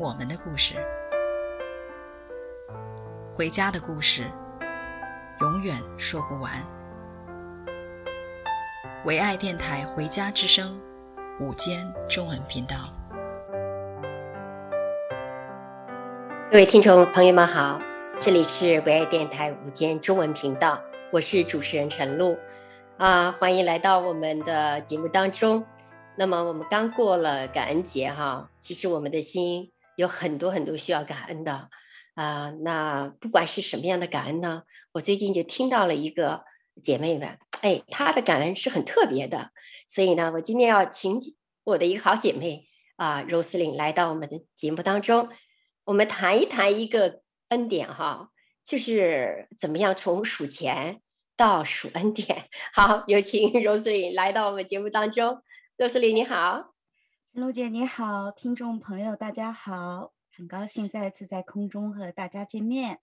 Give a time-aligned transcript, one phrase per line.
[0.00, 0.74] 我们的故事，
[3.34, 4.24] 回家的故事，
[5.40, 6.52] 永远说不完。
[9.04, 10.80] 唯爱电台《回家之声》
[11.44, 12.76] 午间中文频道，
[16.50, 17.78] 各位听众朋友们好，
[18.18, 20.80] 这里是唯爱电台午间中文频道，
[21.12, 22.36] 我是主持人陈露。
[22.96, 25.64] 啊，欢迎来到我们的节目当中。
[26.14, 31.68] 那么我们刚过了感恩节哈，其实我们的心有很多很多需要感恩的
[32.14, 32.50] 啊。
[32.62, 34.62] 那不管是什么样的感恩呢，
[34.92, 36.44] 我最近就听到了一个
[36.82, 39.50] 姐妹们，哎，她的感恩是很特别的。
[39.88, 41.18] 所以呢，我今天要请
[41.64, 45.28] 我的一个好姐妹啊，Roslyn 来到我们的节目当中，
[45.84, 48.30] 我们谈一谈一个恩典哈，
[48.64, 51.00] 就是怎么样从数钱。
[51.34, 55.42] 到数恩典， 好，有请 Roslyn 来到我们节目当中。
[55.78, 56.71] Roslyn 你好，
[57.34, 62.98] 陈露姐你好，听众朋友大家好，很高兴再次在空中和大家见面。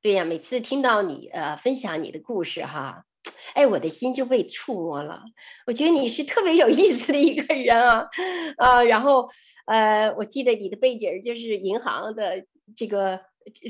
[0.00, 3.06] 对呀，每次听到你呃分享你的故事哈，
[3.54, 5.24] 哎，我的心就被触摸了。
[5.66, 8.08] 我觉得你是特别有意思的一个人啊
[8.56, 9.28] 啊、然后
[9.66, 12.46] 呃，我记得你的背景就是银行的
[12.76, 13.20] 这个。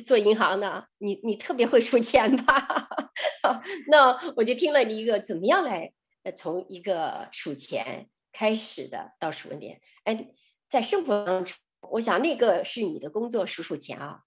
[0.05, 2.89] 做银行的，你你特别会数钱吧？
[3.89, 5.91] 那我就听了你一个怎么样来，
[6.37, 9.81] 从一个数钱开始的倒数恩典。
[10.05, 10.33] 哎，
[10.69, 11.57] 在生活当中，
[11.91, 14.25] 我想那个是你的工作数数钱啊。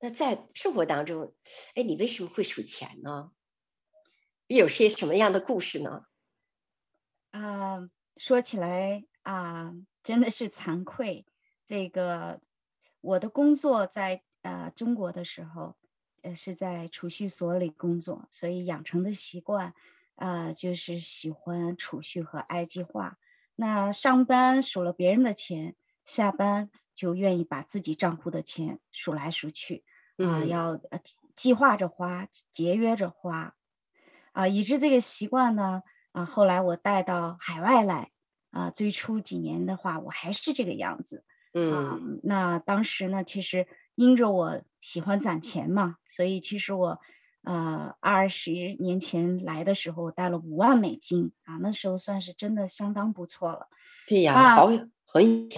[0.00, 1.34] 那在生活当中，
[1.74, 3.32] 哎，你为什么会数钱呢？
[4.46, 6.06] 有些什么样的故事呢？
[7.30, 9.72] 啊、说起来啊、
[10.02, 11.26] 真的是惭愧。
[11.66, 12.40] 这个
[13.00, 14.22] 我的工作在。
[14.44, 15.74] 呃，中国的时候，
[16.20, 19.72] 呃，是在储蓄所里工作，所以养成的习惯，
[20.16, 23.18] 呃，就是喜欢储蓄和爱计划。
[23.56, 29.84] 那上班数了别人的钱，下班就愿意把自己账户的钱数来数去，
[30.18, 30.80] 啊、呃，要
[31.36, 33.54] 计划着花，节约着花，
[34.32, 35.82] 啊、呃，以致这个习惯呢，
[36.12, 38.10] 啊、呃，后来我带到海外来，
[38.50, 43.66] 啊、呃，最初几年的话，我还是这个样子，嗯、呃，那当时呢，其实。
[43.96, 47.00] 因着我喜欢攒钱嘛，所以其实我，
[47.44, 48.50] 呃，二十
[48.80, 53.68] 年前来的时候带了五万美金啊，那时候算是真的相当不错了。
[54.06, 54.66] 对呀，啊、好，
[55.04, 55.50] 很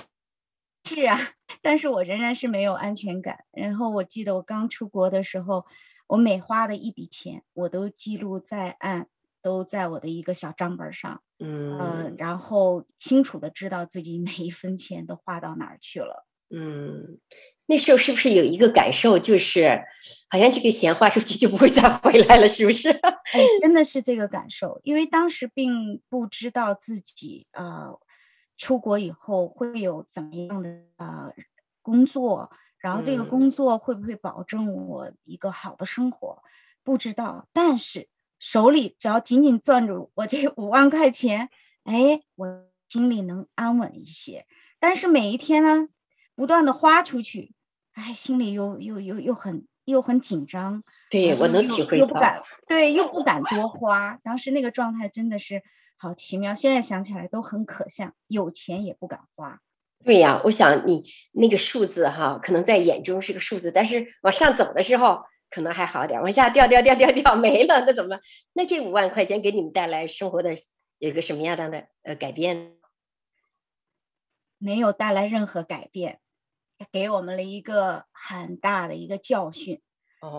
[0.84, 1.18] 是啊，
[1.62, 3.44] 但是我仍然是没有安全感。
[3.52, 5.64] 然后我记得我刚出国的时候，
[6.06, 9.08] 我每花的一笔钱，我都记录在案，
[9.40, 17.18] 都在我的一个小账本上，嗯、呃，然后清楚的知道自己每一分钱都花到哪儿去了，嗯。
[17.66, 19.84] 那时候是不是有一个感受，就是
[20.28, 22.88] 好像这个钱花出去就不会再回来了，是不是？
[23.32, 27.98] 哎，真的是这个感受，因为当时并不知道自己呃
[28.56, 31.32] 出国以后会有怎么样的呃
[31.82, 36.48] 工作，然后这个工作会不会保证我一个好的生活，嗯、
[36.84, 37.48] 不知道。
[37.52, 41.48] 但是手里只要紧紧攥住我这五万块钱，
[41.82, 44.46] 哎，我心里能安稳一些。
[44.78, 45.88] 但是每一天呢，
[46.36, 47.55] 不断的花出去。
[47.96, 54.18] 哎，心里又又又又很又很紧张，对，我能体会到，又不敢，对，又不敢多花。
[54.22, 55.62] 当时那个状态真的是
[55.96, 58.12] 好奇妙，现在想起来都很可笑。
[58.26, 59.60] 有钱也不敢花。
[60.04, 68.20] 对呀，我想你那个数字哈，可能在眼中是个数字，但是往上走的时候可能还好点，往下掉掉掉掉掉没了，那怎么办？
[68.52, 70.54] 那这五万块钱给你们带来生活的
[70.98, 72.74] 有一个什么样的呃改变？
[74.58, 76.20] 没有带来任何改变。
[76.92, 79.80] 给我们了一个很大的一个教训，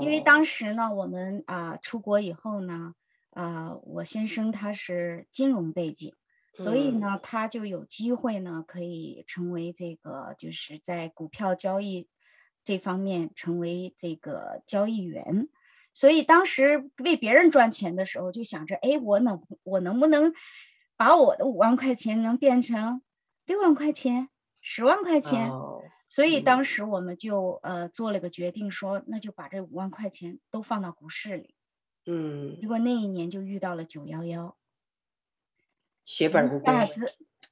[0.01, 2.93] 因为当时呢，我们啊、呃、出国以后呢，
[3.31, 6.13] 啊、呃，我先生他是金融背景，
[6.55, 12.07] 所以呢，他就有机会呢，可以成为这个就是在股票交易
[12.63, 15.47] 这方面成为这个交易员，
[15.93, 20.33] 所以当时为别人赚钱的时候，就想着，哎，我能我能不能
[20.95, 23.01] 把我的五万块钱能变成
[23.45, 24.29] 六万块钱、
[24.61, 25.49] 十万块钱？
[26.09, 31.55] 所以当时我们就呃做了个决定说，说那就把这五万块钱都放到股市里。
[32.05, 34.57] 嗯，结果那一年就遇到了九幺幺，
[36.05, 36.89] 血本无归。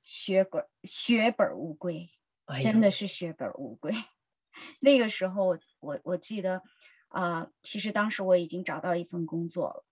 [0.04, 2.10] 血本血本无归。
[2.62, 3.92] 真的是血本无归。
[3.92, 4.08] 哎、
[4.80, 6.62] 那个时候我，我我记得，
[7.10, 9.84] 啊、呃，其实当时我已经找到一份工作了，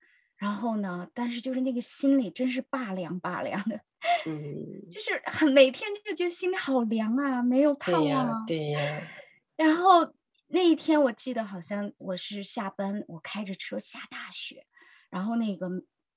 [0.44, 3.80] 然后呢，但是就是那个心里真是拔凉拔凉的，
[4.28, 9.08] 嗯，就是很每天就觉得心里好凉啊，没有盼望啊，对呀。
[9.56, 10.14] 然后
[10.48, 14.68] 那一天我记得好像我是下班，我开着车下大雪，
[15.10, 15.70] 然后那个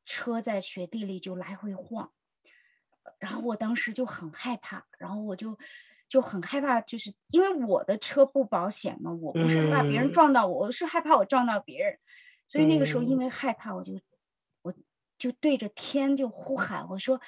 [0.05, 2.11] 车在雪地里就来回晃，
[3.21, 5.57] 然后我当时就很害怕，然后我就。
[6.09, 11.99] 就很害怕，就是因为我的车不保险嘛，我不是害怕别人撞到我，我是害怕我撞到别人，
[12.47, 14.01] 所以那个时候因为害怕，我就我
[15.19, 17.21] 就对着天就呼喊，我说：“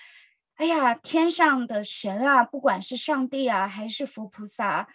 [0.56, 4.88] 哎呀，天上的神啊，不管是上帝啊，还是佛菩萨，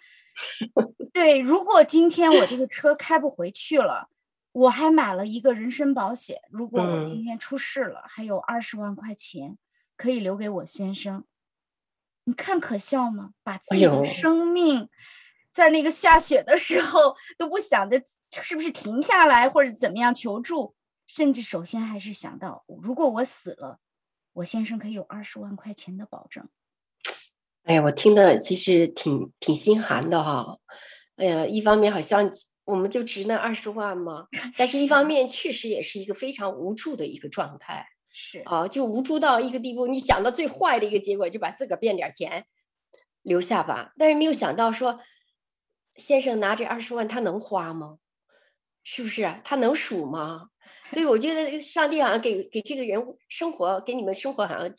[1.12, 4.08] 对，如果今天我这个车开不回去了，
[4.52, 9.58] 我还买了一个人身保险，如果我今天出事了，还有二十万块钱
[9.96, 11.24] 可以留给我先生。”
[12.26, 13.32] 你看可笑吗？
[13.42, 14.88] 把自己的生命，
[15.52, 18.02] 在那个下雪的时候都不想着
[18.42, 20.74] 是不是停下来或者怎么样求助，
[21.06, 23.78] 甚至首先还是想到，如果我死了，
[24.32, 26.48] 我先生可以有二十万块钱的保证。
[27.64, 30.58] 哎呀，我听的其实挺挺心寒的哈。
[31.16, 32.30] 哎呀，一方面好像
[32.64, 34.26] 我们就值那二十万吗？
[34.56, 37.86] 但是一方面确实也是一个非常无助的一个状态。
[38.16, 42.46] 是啊，就无助到一个地步，你想到最坏的一个结果，就把自个儿变点钱
[43.22, 43.92] 留下吧。
[43.98, 45.00] 但是没有想到说，
[45.96, 47.98] 先生拿这二十万，他能花吗？
[48.82, 49.40] 是不是？
[49.44, 50.50] 他能数吗？
[50.90, 54.74] 所以我觉得上帝好像给给这个人生活，给你们生活好像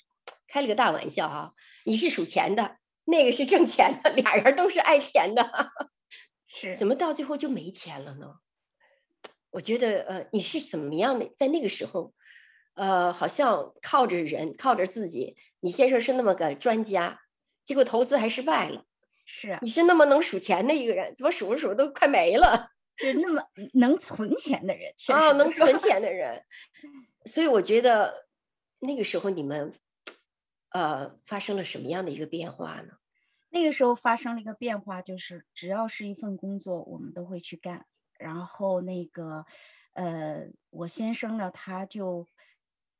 [0.47, 1.53] 开了个大玩笑哈。
[1.85, 5.71] 你是数钱的，那个是挣钱的，俩人都是爱钱的，
[6.47, 8.35] 是怎么到最后就没钱了呢？
[9.51, 12.13] 我觉得呃，你是怎么样的，在那个时候。
[12.77, 15.37] 呃，好像靠着人，靠着自己。
[15.61, 17.21] 你先生是那么个专家，
[17.63, 18.83] 结果投资还失败了。
[19.25, 22.71] 是啊，你是那么能数钱的一个人，怎么数着数着都快没了？
[22.97, 23.43] 是那么
[23.73, 26.43] 能存钱的人，确实啊，能存钱的人。
[27.25, 28.27] 所以我觉得
[28.79, 29.73] 那个时候你们，
[30.69, 32.93] 呃，发生了什么样的一个变化呢？
[33.49, 37.85] 那个时候发生了一个变化，就是只要是一份工作，我们都会去干。
[38.17, 39.45] 然后那个，
[39.93, 42.27] 呃，我先生呢，他就。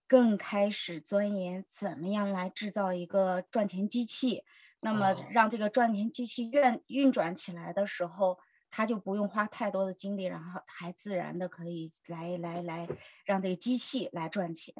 [0.07, 4.43] 更开始钻研怎么样来制造一个赚钱机器，
[4.81, 8.37] 那么让这个赚钱机器运运转起来的时候，
[8.75, 12.89] 他就不用花太多的精力，然后还自然的可以来来来
[13.23, 14.73] 让这个机器来赚钱。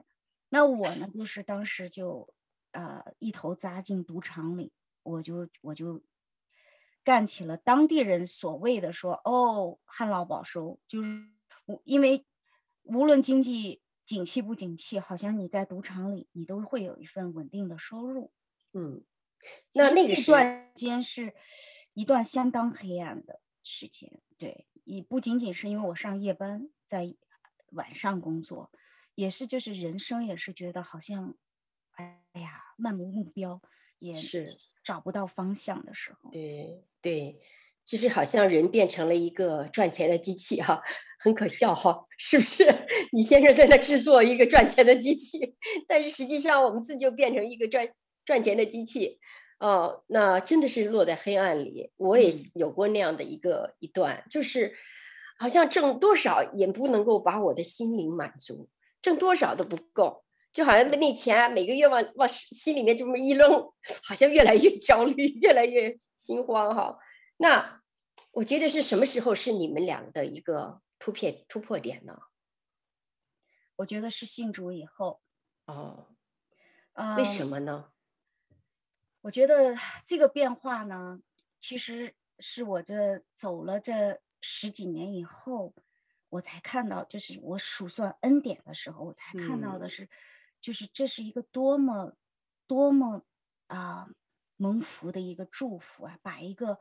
[0.50, 2.34] 那我呢，就是当时就
[2.72, 6.04] 呃一头扎进赌场里，我就我就
[7.06, 11.30] 干起了当地人所谓的说哦旱涝保收，就是
[11.86, 12.26] 因为
[12.84, 13.82] 无论经济。
[14.06, 18.32] 景气不景气，好像你在赌场里，你都会有一份稳定的收入。
[18.72, 19.04] 嗯，
[19.74, 20.32] 那那个时
[20.76, 21.34] 间是
[21.96, 24.22] 一段相当黑暗的时间。
[24.38, 27.14] 对，也不仅仅是因为我上夜班，在
[27.72, 28.72] 晚上工作，
[29.16, 31.36] 也是就是人生也是觉得好像，
[31.92, 33.62] 哎呀，漫无目标，
[34.00, 36.32] 也是找不到方向的时候。
[36.32, 37.42] 对对。
[37.86, 40.82] 就是好像人变成了一个赚钱的机器哈，
[41.20, 42.66] 很可笑哈，是不是？
[43.14, 45.56] 你先生在那制作一个赚钱的机器，
[45.88, 47.88] 但是实际上我们自己就变成一个赚
[48.26, 49.20] 赚钱的机器，
[49.60, 51.92] 哦，那真的是落在黑暗里。
[51.98, 54.76] 我也有过那样的一个一段，就是
[55.40, 58.70] 好像挣多少也不能够把我的心灵满足，
[59.02, 63.72] 挣多少都不够，就好像那钱每个月往往心里面这么一扔，
[64.04, 67.00] 好像越来越焦虑，越来越心慌哈。
[67.38, 67.82] 那
[68.32, 72.18] 我觉得是什么时候是你们俩的一个突破突破点呢？
[73.78, 75.22] 我觉得是信主以后。
[75.66, 76.08] 哦，
[77.18, 77.86] 为什么呢？
[77.88, 77.95] 嗯，
[79.26, 81.20] 我觉得这个变化呢，
[81.60, 85.74] 其实是我这走了这十几年以后，
[86.30, 90.10] 我才看到，就是我数算恩典的时候，我才看到的是，嗯，
[90.62, 92.16] 就是这是一个多么
[92.68, 93.24] 多么
[93.66, 94.08] 啊
[94.58, 96.80] 蒙福的一个祝福啊，把一个。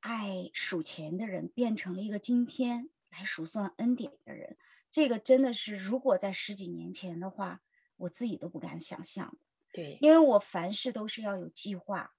[0.00, 4.58] 爱数钱的人变成了一个今天来数算恩典的人，
[4.90, 7.62] 这个真的是如果在十几年前的话，
[7.96, 9.34] 我自己都不敢想象。
[9.74, 12.14] 对，因为我凡事都是要有计划，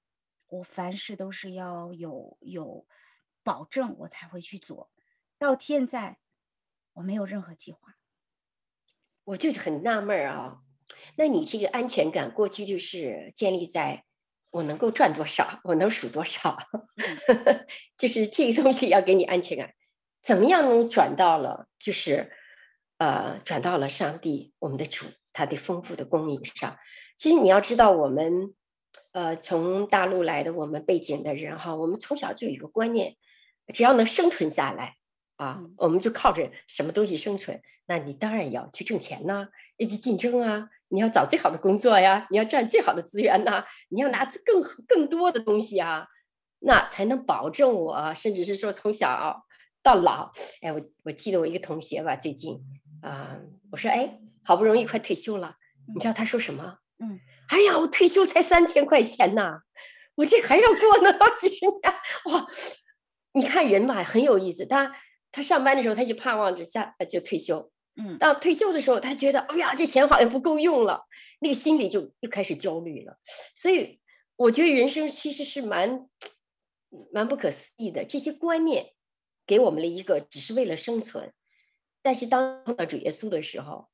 [0.48, 2.86] 我凡事都是要有有
[3.44, 4.92] 保证，我才会去做。
[5.40, 6.20] 到现在，
[6.96, 7.96] 我没有任何计划，
[9.24, 10.64] 我就很纳闷啊。
[11.16, 14.04] 那你这个安全感过去就是建立在？
[14.52, 15.62] 我能够赚多少？
[15.64, 16.58] 我能数多少？
[17.98, 19.74] 就是这个东西要给你安全感。
[20.22, 21.70] 怎么样能转到了？
[21.80, 22.32] 就是
[22.98, 26.78] 呃，转到了上帝，我们的主，他的丰富的供应上。
[27.18, 28.54] 其实你要知道，我们
[29.12, 33.16] 呃，从大陆来的我们背景的人哈，我们从小就有一个观念，
[33.74, 34.98] 只要能生存下来
[35.38, 37.62] 啊，嗯、我们就靠着什么东西生存。
[37.88, 46.08] 那你当然要去挣钱呐，要去竞争啊，你要找最好的工作呀，你要占最好的资源呐，你要拿更更多的东西啊，
[46.60, 49.46] 那才能保证我，甚至是说从小
[49.82, 50.32] 到老。
[50.62, 52.60] 哎，我我记得我一个同学吧，最近
[53.02, 53.42] 啊、呃，
[53.72, 55.56] 我说哎，好不容易快退休了，
[55.94, 56.80] 你知道他说什么？
[57.00, 57.20] 嗯。
[57.50, 59.62] 哎呀，我退休才三千块钱呐，
[60.16, 61.82] 我这还要过呢好几十年
[62.26, 62.48] 哇！
[63.34, 64.66] 你看人吧，很有意思。
[64.66, 64.92] 他
[65.32, 71.06] 他上班的时候，他就盼望着下就退休，嗯，到退休的时候，他觉得哎呀，这钱好像不够用了，
[71.42, 73.20] 那个心里就又开始焦虑了。
[73.54, 74.00] 所以
[74.38, 76.10] 我觉得人生其实是蛮
[77.14, 78.04] 蛮不可思议的。
[78.06, 78.94] 这些观念
[79.46, 81.32] 给我们了一个只是为了生存，
[82.02, 83.90] 但是当碰到主耶稣的时候，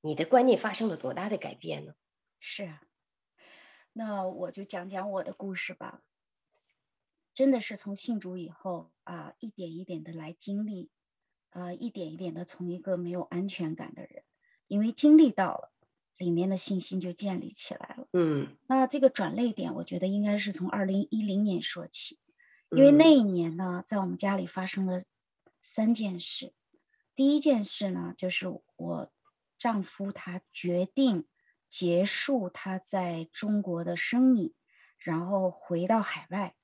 [0.00, 1.92] 你的观念发生了多大的改变呢？
[2.40, 2.82] 是啊。
[3.92, 6.02] 那我就讲讲我的故事吧。
[7.34, 10.90] 真的是从信主以后啊，一点一点的来经历，
[11.50, 14.24] 呃，一点一点的从一个没有安全感的人，
[14.66, 15.72] 因为经历到了，
[16.16, 18.08] 里面的信心就建立起来了。
[18.12, 22.18] 嗯，那这个转泪点，我觉得应该是从二零一零年说起，
[22.70, 25.02] 因为那一年呢，在我们家里发生了
[25.62, 26.52] 三件事。
[27.14, 29.12] 第一件事呢，就是我
[29.56, 31.28] 丈夫他决定。
[31.68, 34.54] 结束他在中国的生意，
[34.98, 36.54] 然后回到海外，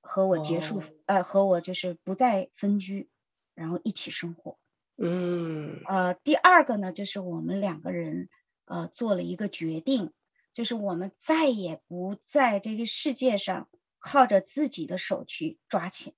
[0.00, 0.84] 和我结束，oh.
[1.06, 3.10] 呃，和我就是不再分居，
[3.54, 4.58] 然后一起生活。
[4.96, 5.84] 嗯，mm.
[5.86, 8.28] 呃，第二个呢，就是我们两个人，
[8.64, 10.12] 呃，做了一个决定，
[10.52, 16.14] 就是我们再也不在这个世界上靠着自己的手去抓钱，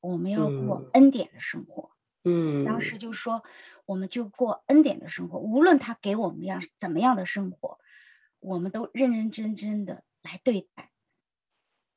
[0.00, 1.90] 我们要过恩典的生活。
[1.90, 2.01] 嗯，
[2.64, 3.42] 当时就说。
[3.84, 7.80] 我们就过恩典的生活，无论他给我们样怎么样的生活，
[8.38, 10.92] 我们都认认真真的来对待，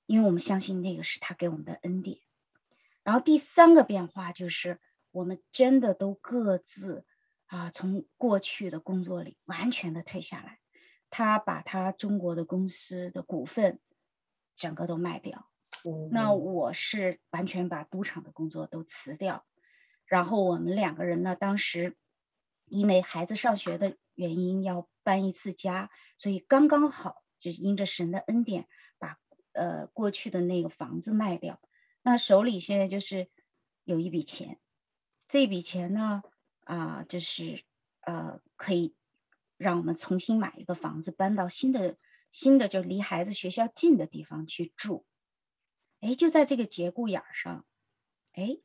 [0.07, 2.17] 因为我们相信那个是他给我们的恩典。
[3.03, 7.05] 然后第三个变化就是，我们真的都各自
[7.45, 10.59] 啊，从过去的工作里完全的退下来。
[11.11, 13.79] 他把他中国的公司的股份
[14.55, 15.49] 整个都卖掉，
[15.85, 19.45] 嗯，那我是完全把赌场的工作都辞掉。
[20.05, 21.97] 然后我们两个人呢，当时
[22.65, 28.67] 因为孩子上学的原因要搬一次家，所以刚刚好就是因着神的恩典，
[28.99, 29.19] 把
[29.53, 31.59] 呃过去的那个房子卖掉。
[32.03, 33.29] 那手里现在就是
[33.83, 34.59] 有一笔钱，
[35.27, 36.21] 这笔钱呢
[36.65, 37.63] 啊、就是
[38.01, 38.95] 呃可以
[39.57, 41.97] 让我们重新买一个房子，搬到新的
[42.29, 45.05] 新的就离孩子学校近的地方去住。
[46.01, 47.65] 哎，就在这个节骨眼上，
[48.33, 48.59] 哎。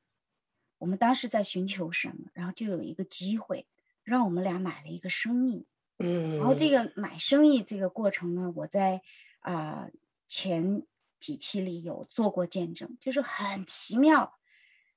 [0.80, 3.66] 我们当时在寻求什么，然后就有一个机会，
[4.02, 5.66] 让我们俩买了一个生意。
[5.98, 9.02] 嗯，然后这个买生意这个过程呢，我在
[9.40, 9.90] 啊、呃、
[10.26, 10.82] 前
[11.20, 14.38] 几期里有做过见证，就是很奇妙，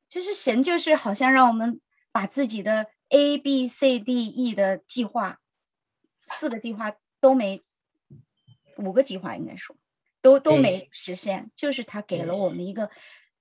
[0.07, 1.81] 就是神就是好像让我们
[2.13, 5.41] 把自己的 A B C D E 的计划，
[6.27, 7.61] 四个计划都没，
[8.77, 9.75] 五个计划应该说
[10.21, 12.89] 都都没实现，就是他给了我们一个。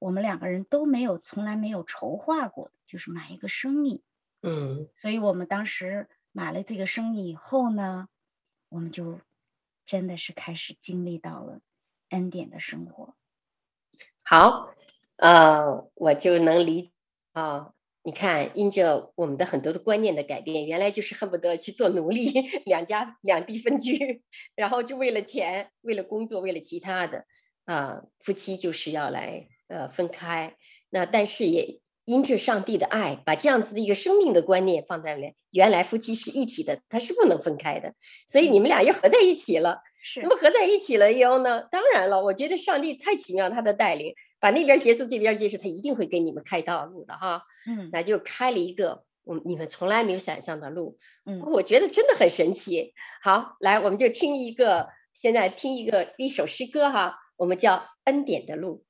[0.03, 4.03] 我们两个人都没有，从来没有筹划过，就是买一个生意。
[4.43, 8.09] 嗯，所以我们当时买了这个生意以后呢，
[8.69, 9.21] 我们就
[9.87, 11.61] 真的是开始经历到了
[12.09, 13.15] 恩典的生活。
[14.25, 14.75] 好，
[15.19, 16.91] 呃，我就能理解
[17.35, 17.73] 啊。
[18.03, 22.33] 你看，因着我们的很多的观念的改变，原来就是恨不得去做奴隶，
[22.65, 24.25] 两家两地分居，
[24.57, 27.25] 然后就为了钱，为了工作，为了其他的
[27.67, 29.47] 啊，夫妻就是要来。
[29.73, 30.55] 呃，分开，
[30.91, 37.95] 那但是也因着上帝的爱，把这样子的一个生命的观念放在了原来夫妻是一体的，他是不能分开的，
[38.27, 39.81] 所以你们俩又合在一起了。
[40.03, 47.43] 是，那么合在一起了以后呢，当然了，我觉得上帝太奇妙，他的带领，把那边结束，这边结束，他一定会给你们开道路的哈。
[47.67, 50.99] 嗯，那就开了一个我你们从来没有想象的路。
[51.25, 52.93] 嗯，我觉得真的很神奇。
[53.23, 58.85] 好，来，我们就听一个，现在听一个一首诗歌哈，我们叫《恩典的路》。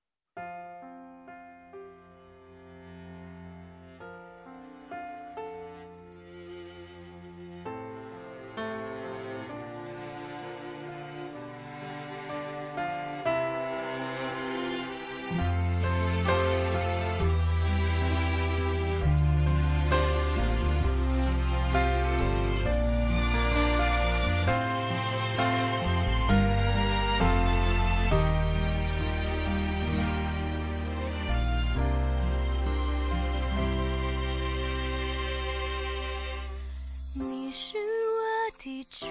[38.92, 39.06] 主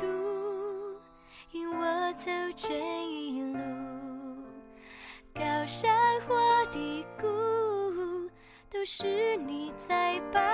[1.53, 2.71] 引我走这
[3.07, 3.57] 一路，
[5.33, 6.35] 高山或
[6.71, 8.29] 低谷，
[8.69, 10.50] 都是你在保。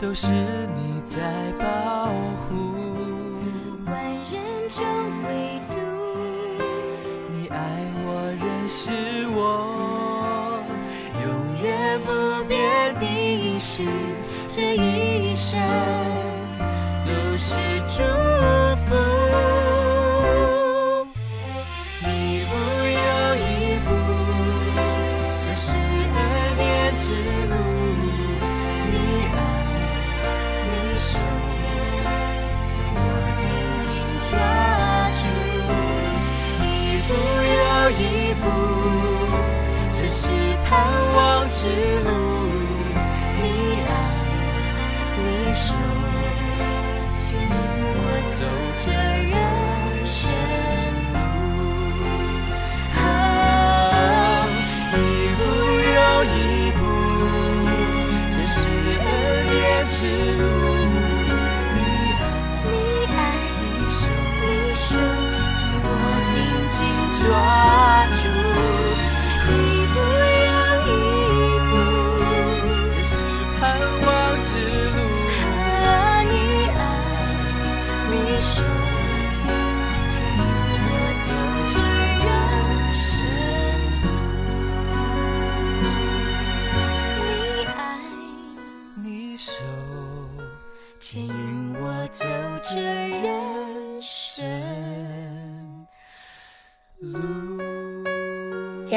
[0.00, 2.06] 都是你在保
[2.48, 2.69] 护，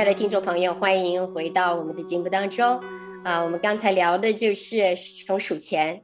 [0.04, 2.84] 爱的听众朋友，欢迎回到我们的节目当中。
[3.24, 6.04] 啊，我们刚才聊的就是从数钱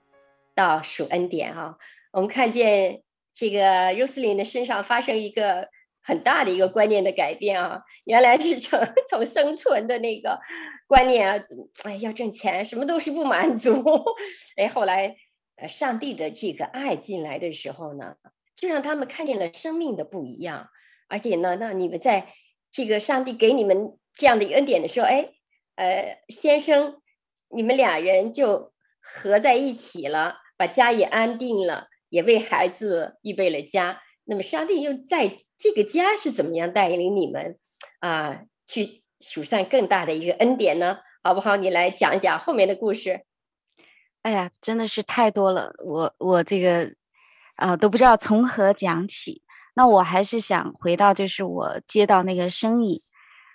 [0.56, 1.78] 到数恩典哈。
[2.14, 3.60] 我们看见这个
[3.92, 5.68] Roslyn 的身上发生一个
[6.02, 10.40] 很大的一个观念的改变啊，原来是从从生存的那个
[10.88, 11.44] 观念啊，
[11.84, 13.84] 哎，要挣钱，什么都是不满足。
[14.56, 15.18] 哎，后来
[15.58, 18.16] 呃，上帝的这个爱进来的时候呢，
[18.56, 20.70] 就让他们看见了生命的不一样，
[21.10, 22.30] 而且呢，那你们在。
[22.72, 25.30] 这个上帝给你们这样的一个恩典的时候，哎，
[25.76, 27.02] 呃，先生，
[27.50, 34.02] 你们俩人就合在一起了，把家也安定了，也为孩子预备了家。
[34.26, 37.58] 那么上帝又在这个家是怎么样带领你们
[38.00, 41.00] 啊，去数算更大的一个恩典呢？
[41.24, 41.56] 好不好？
[41.56, 43.22] 你来讲一讲后面的故事。
[44.22, 46.94] 哎呀，真的是太多了，我我这个
[47.56, 49.42] 啊都不知道从何讲起。
[49.76, 53.04] 那我还是想回到，就是我接到那个生意，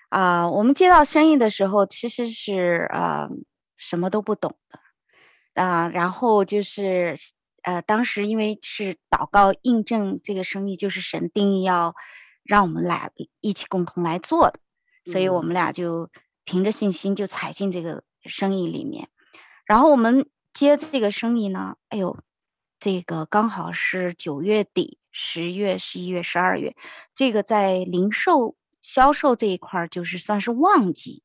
[0.08, 3.28] 啊、呃，我们接到生意的时候，其实是呃
[3.76, 7.14] 什么都不懂的，啊、呃，然后就是
[7.62, 11.94] 呃当时因为是祷告印证这个生意，就是神定义要
[12.42, 14.60] 让我们俩一起共同来做的，
[15.12, 16.08] 所以我们俩就
[16.44, 19.08] 凭着信心就踩进这个生意里面，
[19.66, 22.16] 然后我们接这个生意呢，哎呦，
[22.80, 24.98] 这个刚好是九月底。
[25.16, 26.74] 十月、十一月、十二月，
[27.14, 31.22] 这个在零售销售这一块儿就是算是旺季。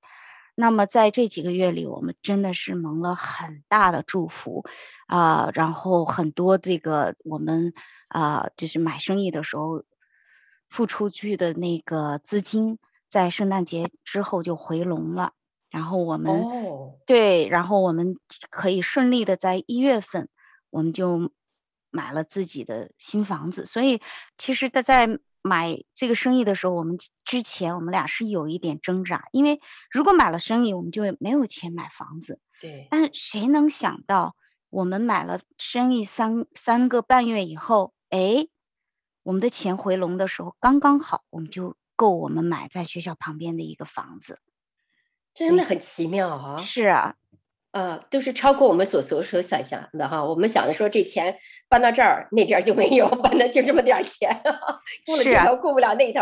[0.55, 4.63] 那么在这几个月里，我们真的是蒙了很大的祝福
[5.07, 5.51] 啊、呃！
[5.55, 7.73] 然后很多这个我们
[8.09, 9.83] 啊、呃，就是买生意的时候
[10.69, 15.31] 付出去的那个资金，在圣诞节之后就回笼了。
[15.71, 18.15] 然后我们、哦、对，然后我们
[18.49, 20.27] 可以顺利的在一月份，
[20.71, 21.31] 我们就
[21.91, 23.65] 买了自己的新房子。
[23.65, 24.01] 所以
[24.37, 32.39] 其实他在买这个生意的时候，我们之前我们俩是有一点挣扎，因为如果买了生意，我们就没有钱买房子。
[32.59, 34.35] 对，但谁能想到，
[34.69, 38.47] 我们买了生意三三个半月以后，哎，
[39.23, 44.39] 我们的钱回笼的时候刚刚好，我们就够我们买在学校旁边的一个房子。
[45.33, 46.57] 真的很奇妙啊！
[46.61, 47.15] 是啊，
[47.71, 50.23] 呃，都是超过我们所所所想象的哈。
[50.23, 54.41] 我们想的说，这钱搬到这儿，那边就没有， 搬的就这么点钱，
[55.05, 56.21] 顾了这头顾不了那头。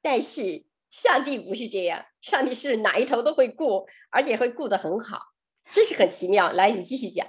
[0.00, 5.20] 但是上帝不是这样，上帝是哪一头都会顾，而且会顾得很好，
[5.70, 6.50] 真是很奇妙。
[6.50, 7.26] 来，你继续讲。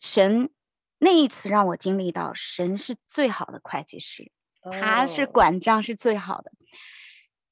[0.00, 0.50] 神
[0.98, 4.32] 那一次让我经历到，神是最好的会计师，
[4.62, 6.50] 哦、他是管账是最好的。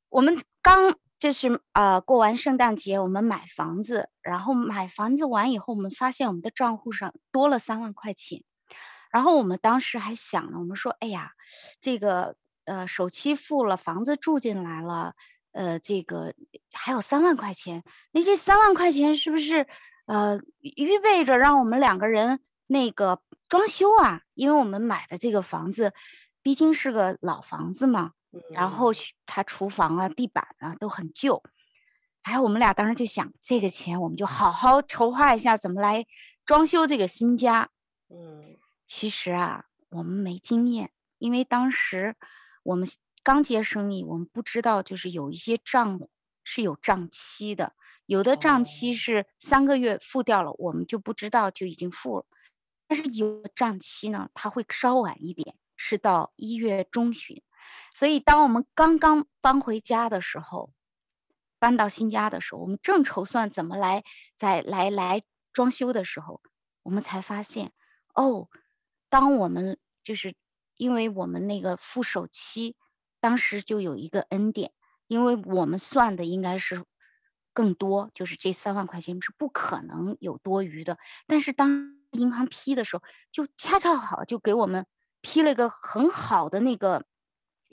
[0.08, 0.98] 我们刚。
[1.18, 8.44] 就是啊、呃，过完圣诞节，我们买房子，然后买房子完以后，我们发现我们的账户上多了三万块钱，
[9.10, 11.32] 然后我们当时还想呢，我们说，哎呀，
[11.80, 15.14] 这个呃首期付了，房子住进来了，
[15.50, 16.34] 呃，这个
[16.72, 19.66] 还有三万块钱，那这三万块钱是不是
[20.06, 24.20] 呃预备着让我们两个人那个装修啊？
[24.34, 25.92] 因为我们买的这个房子
[26.42, 28.12] 毕竟是个老房子嘛。
[28.50, 28.90] 然后
[29.26, 31.42] 他厨房啊、地板啊都很旧，
[32.22, 36.04] 哎，我们俩当时就想，这个钱我们就好好筹划一下，怎么来
[36.44, 37.70] 装修这个新家。
[38.10, 42.16] 嗯，其实啊，我们没经验，因为当时
[42.62, 42.86] 我们
[43.22, 46.00] 刚接生意，我们不知道，就是有一些账
[46.44, 47.74] 是有账期的，
[48.06, 52.26] 有的账期是三个月付掉了，我们就不知道就已经付了，
[52.86, 57.42] 但是有的账期呢，它会稍晚一点，是到一月中旬。
[57.98, 60.70] 所以，当我们刚刚搬回家的时候，
[61.58, 64.04] 搬到新家的时候，我们正筹算怎么来
[64.36, 66.40] 再来来装修的时候，
[66.84, 67.72] 我们才发现，
[68.14, 68.48] 哦，
[69.08, 70.36] 当我们就是
[70.76, 72.76] 因为我们那个付首期，
[73.18, 74.70] 当时就有一个恩典，
[75.08, 76.84] 因为我们算的应该是
[77.52, 80.98] 更多，就是这三万块钱是不可能有多余的。
[81.26, 84.86] 但是当银行批的时候，就恰恰好就给我们
[85.20, 87.04] 批了一个很好的那个。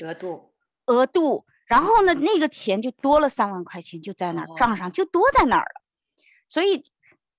[0.04, 0.54] 额度，
[0.86, 5.82] 额度，然后呢，那个钱就多了三万块钱，就在那儿账上就多在那儿了。
[6.48, 6.84] 所以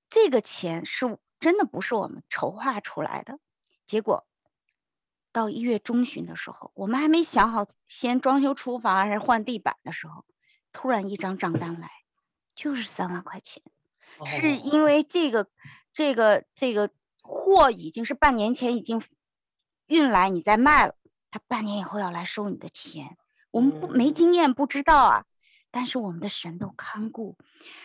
[0.09, 3.39] 这个钱是真的不是我们筹划出来的。
[3.87, 4.27] 结果
[5.31, 10.25] 到一月中旬的时候，我们还没想好先装修厨房还是换地板的时候，
[10.73, 11.91] 突然一张账单来，
[12.55, 13.63] 就是三万块钱，
[14.25, 15.49] 是因为这个
[15.93, 16.91] 这个这个
[17.23, 19.01] 货已经是半年前已经
[19.89, 20.95] 运来，你再卖了。
[21.37, 23.19] 他半年以后要来收你的钱，
[23.51, 25.27] 我们不没经验，不知道啊。
[25.71, 27.37] 但是我们的神都看顾，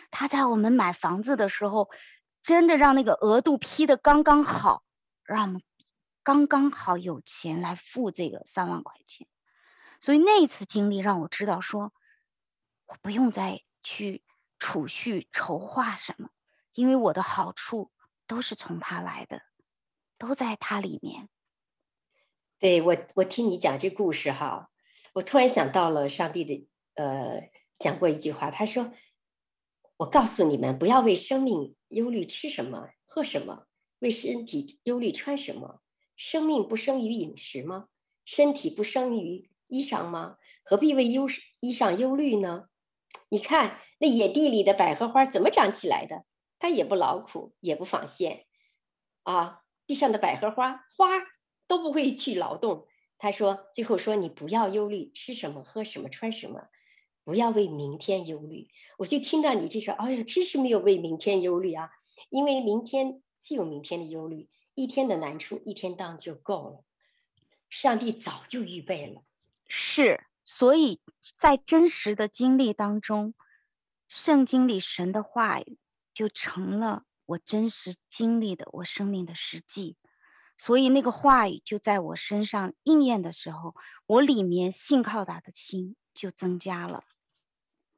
[0.10, 1.90] 他在我们买房子的时候，
[2.42, 4.84] 真的让那个额度批的刚刚好，
[5.26, 5.62] 让我们
[6.24, 9.28] 刚刚好有钱来付这个三万块钱。
[10.00, 11.94] 所以那次经历让我知道说，说
[12.86, 14.24] 我不用再去
[14.60, 16.30] 储蓄筹划什么，
[16.72, 17.92] 因为我的好处
[18.26, 19.42] 都是从他来的，
[20.18, 21.28] 都在他里面。
[22.62, 24.70] 对我，我听你讲这故事哈，
[25.16, 28.92] 我突然想到了上帝的呃讲过一句话，他说
[29.98, 33.66] ：“我告诉你们，不要为生命忧虑吃什么喝什么，
[33.98, 35.82] 为身体忧虑穿什么。
[36.16, 37.88] 生命不生于饮食吗？
[38.26, 40.38] 身体不生于衣裳吗？
[40.64, 41.28] 何必为忧
[41.62, 42.66] 衣裳忧虑呢？
[43.30, 46.26] 你看那野地里的百合花怎么长起来的？
[46.60, 48.46] 它也不劳苦，也不纺线
[49.24, 51.08] 啊，地上的百合花花。”
[51.72, 52.86] 都不会去劳动。
[53.18, 56.68] 他说：“最后说，你不要忧虑，吃什么，喝什么，穿什么，
[57.24, 58.68] 不要为明天忧虑。”
[59.00, 61.90] 我就听到你这说，哎呀，真是没有为明天忧虑啊！
[62.30, 66.84] 因为明天自有明天的忧虑，一天的难处一天当就够了。
[67.70, 69.24] 上帝早就预备了，
[69.66, 71.00] 是，所以
[71.38, 73.34] 在真实的经历当中，
[74.10, 75.78] 圣经里神的话语
[76.14, 79.96] 就成了我真实经历的我生命的实际。
[80.64, 83.74] 所以那个话语就在我身上应验的时候，
[84.06, 87.04] 我里面信靠他的心就增加了。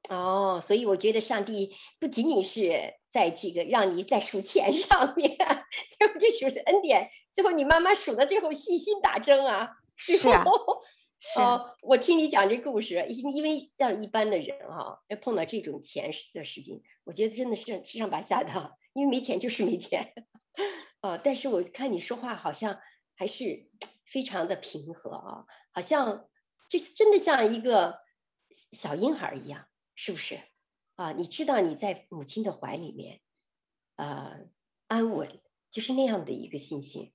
[0.07, 5.35] 哦，所以我觉得上帝不仅仅是在这个让你在数钱上面，
[5.97, 9.69] 最后就数是恩典，最后你慢慢数到最后细心打针啊。
[9.97, 10.45] 是啊，
[11.19, 11.55] 是啊。
[11.55, 20.13] 哦，我听你讲这故事，因因为像一般的人啊，要碰到这种钱的事情，我觉得真的是七上八下的，因为没钱就是没钱。
[21.03, 22.79] 呃，但是我看你说话好像
[23.13, 23.69] 还是
[24.05, 26.29] 非常的平和啊，好像
[26.69, 27.99] 就是真的像一个
[28.71, 30.39] 小婴孩一样，是不是？
[30.95, 33.19] 啊，你知道你在母亲的怀里面，
[33.97, 34.47] 呃，
[34.87, 37.13] 安稳，就是那样的一个信心。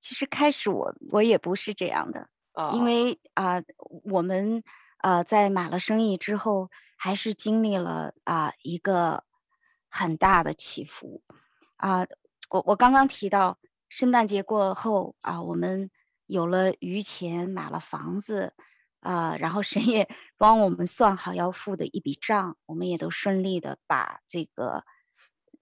[0.00, 3.64] 其实开始我我也不是这样的，哦、因为啊、呃，
[4.10, 4.64] 我们
[4.96, 9.22] 啊、呃、在买了生意之后，还是经历了啊、呃、一个
[9.88, 11.22] 很大的起伏
[11.76, 12.08] 啊、呃。
[12.48, 13.58] 我我刚刚提到
[13.88, 15.90] 圣诞节过后啊、呃，我们
[16.26, 18.54] 有了余钱，买了房子
[19.00, 24.84] 啊、呃，然后神也 帮我们算好要付的一笔账，我们也都顺利的把这个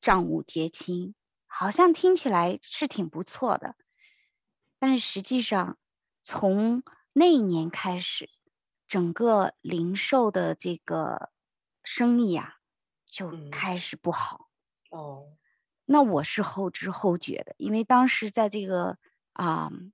[0.01, 1.15] 账务结清，
[1.47, 3.77] 好像听起来是挺不错的。
[4.79, 5.79] 但实际上，
[6.23, 6.83] 从
[7.15, 8.29] 那一年开始，
[8.87, 11.31] 整个零售的这个
[11.83, 12.57] 生意啊，
[13.07, 14.51] 就开始不好。
[14.91, 15.36] 嗯、哦，
[15.87, 18.99] 那我是后知后觉的，因为当时在这个
[19.33, 19.93] 啊、嗯、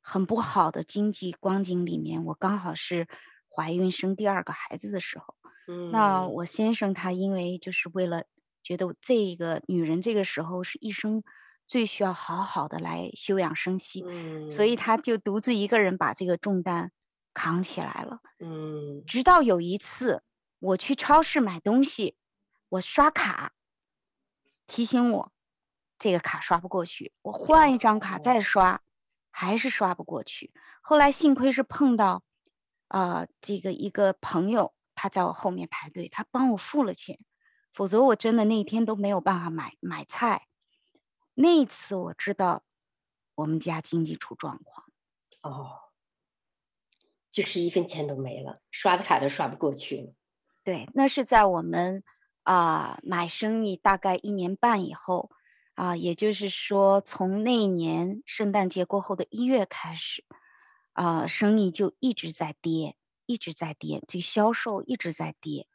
[0.00, 3.08] 很不好的经济光景里面，我刚好是
[3.48, 5.34] 怀孕生第二个孩子的时候。
[5.66, 8.24] 嗯，那我先生他因为就是为了
[8.62, 11.22] 觉得这个女人这个时候是一生。
[11.70, 16.90] 最需要好好的来休养生息，嗯，所以他就独自一个人把这个重担
[17.32, 18.18] 扛起来了。
[18.40, 20.24] 嗯，直到有一次
[20.58, 22.16] 我去超市买东西，
[22.70, 23.52] 我刷卡
[24.70, 25.32] 提醒我
[25.98, 28.80] 这个卡刷不过去，我换一张卡再刷，
[29.32, 30.52] 还是刷不过去。
[30.80, 32.22] 后来幸亏是碰到
[32.86, 37.18] 啊、呃、这个一个朋友，他在我后面排队，他帮我付了钱，
[37.74, 40.46] 否则我真的那天都没有办法买买菜。
[41.34, 42.62] 那一次我知道，
[43.34, 44.86] 我们家经济出状况，
[45.42, 45.90] 哦，
[47.28, 50.14] 就是一分钱都没了，刷的卡都刷不过去了。
[50.62, 52.04] 对，那是在我们
[52.50, 55.30] 啊、呃、买生意大概一年半以后
[55.74, 60.24] 啊、呃，也就是说从那一年圣诞节过后的一月开始，
[60.94, 65.68] 啊、呃，生意就一直在跌，一直在跌，这个销售一直在跌，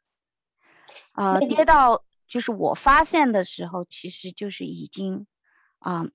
[1.14, 5.26] 啊、呃，跌到就是我发现的时候，其实就是已经。
[5.80, 6.12] 啊、uh，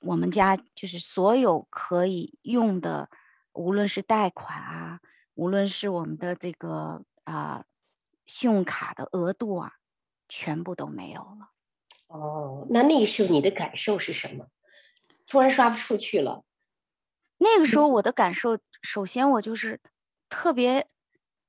[0.00, 3.08] 我们家就是所有可以用的，
[3.52, 5.00] 无论是贷款啊，
[5.34, 7.64] 无论是我们的这个啊、uh,
[8.26, 9.74] 信用卡的额度啊，
[10.28, 11.50] 全部都没有了。
[12.08, 14.46] 哦，那那个时候你的感受是什么？
[15.26, 16.44] 突然刷不出去了。
[17.38, 19.80] 那个时候我的感受，首先我就是
[20.28, 20.86] 特别，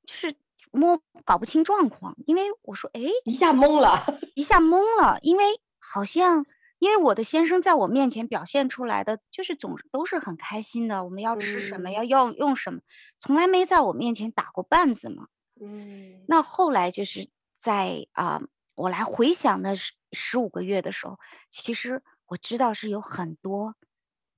[0.06, 0.36] 就是
[0.72, 5.44] 摸搞不清状况，因为我说，哎，一下懵了，一下懵了，因为
[5.80, 6.46] 好像。
[6.80, 12.82] 因为我的先生在我面前表现出来的就是总都是很开心的，我们要吃什么，嗯、要要用什么，
[13.18, 15.28] 从来没在我面前打过绊子嘛。
[15.60, 23.76] 嗯，那后来就是在啊、呃，我来回想那十十五个月的时候，其实我知道是有很多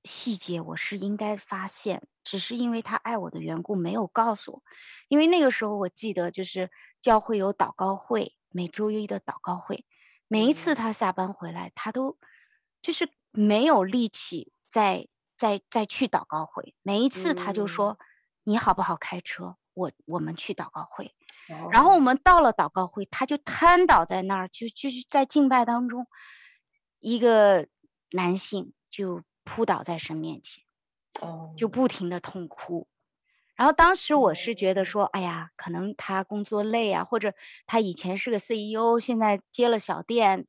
[0.05, 4.63] 细节我是应该发现，只是因为他爱我的缘故没有告诉我。
[5.09, 6.71] 因为那个时候我记得就是
[7.01, 9.85] 教会有祷告会，每周一的祷告会。
[10.29, 12.17] 每一次他下班回来，他都
[12.81, 16.73] 就是没有力气再再再去祷告会。
[16.81, 18.05] 每一次他就说：“嗯、
[18.45, 19.57] 你好不好开车？
[19.73, 21.13] 我我们去祷告会。
[21.51, 26.07] 哦”然后我们到了祷告会，他就瘫倒在那儿，就就是在敬拜当中，
[26.99, 27.67] 一个
[28.11, 30.63] 男性就扑倒在神面前，
[31.21, 32.87] 哦，就不停的痛哭。
[33.55, 37.33] 然后当时我是觉得说，哎呀，可能他工作累啊，或者
[37.65, 40.47] 他以前是个 CEO，现在接了小店，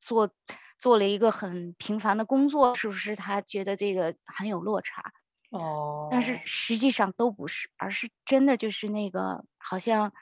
[0.00, 0.30] 做
[0.78, 5.02] 做了一个很平凡的工作，是不是他觉得这个很有落差？
[5.50, 10.12] 哦，但是实际上都不是，而是真的就是那个好像，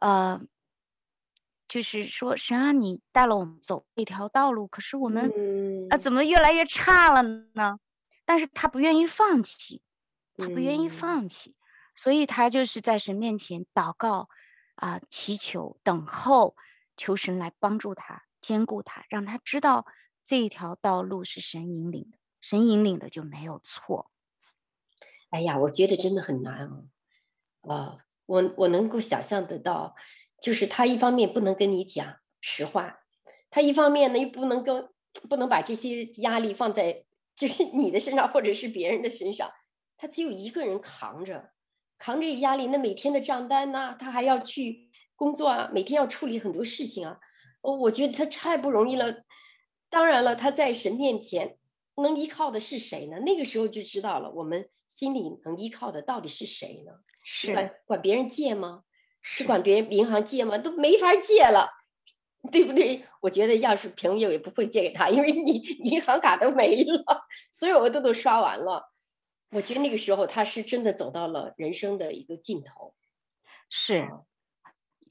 [0.00, 0.40] 呃，
[1.68, 7.22] 就是说神啊，你带了我们走一条道路，可是我们、嗯、啊怎么越来越差了
[7.54, 7.78] 呢？
[8.24, 9.82] 但是他不愿意放弃，
[10.36, 11.50] 他不愿意放弃。
[11.50, 11.54] 嗯
[11.98, 14.28] 所以他就是在神面前祷告，
[14.76, 16.54] 啊、呃，祈求、等候，
[16.96, 19.84] 求神来帮助他、兼顾他，让他知道
[20.24, 24.12] 这一条道路是神引领的，神引领的就没有错。
[25.30, 27.74] 哎呀，我觉得真的很难啊！
[27.74, 27.98] 啊，
[28.28, 29.96] 我我能够想象得到，
[30.40, 33.00] 就是他一方面不能跟你讲实话，
[33.50, 34.90] 他一方面呢又不能够
[35.28, 39.50] 不能把这些压力放在就是你的身上或者是别人的身上，
[39.96, 41.50] 他只有一个人扛着。
[42.00, 47.18] 扛着压力，那每天的账单呐，他还要去工作啊，每天要处理很多事情啊。
[47.60, 49.24] 哦，我觉得他太不容易了。
[49.90, 51.56] 当然了，他在神面前
[52.02, 53.18] 能依靠的是谁呢？
[53.20, 56.92] 那个时候就知道了，我们心里能依靠的到底是谁呢？
[57.24, 58.84] 是管管别人借吗？
[59.20, 60.56] 是管别人银行借吗？
[60.56, 61.68] 都没法借了，
[62.50, 63.04] 对不对？
[63.20, 68.92] 我觉得要是朋友也不会借给他，因为你银行卡都没了，所有额度都刷完了。
[69.50, 72.94] 我觉得那个时候他是真的走到了人生的一个尽头，
[73.68, 74.08] 是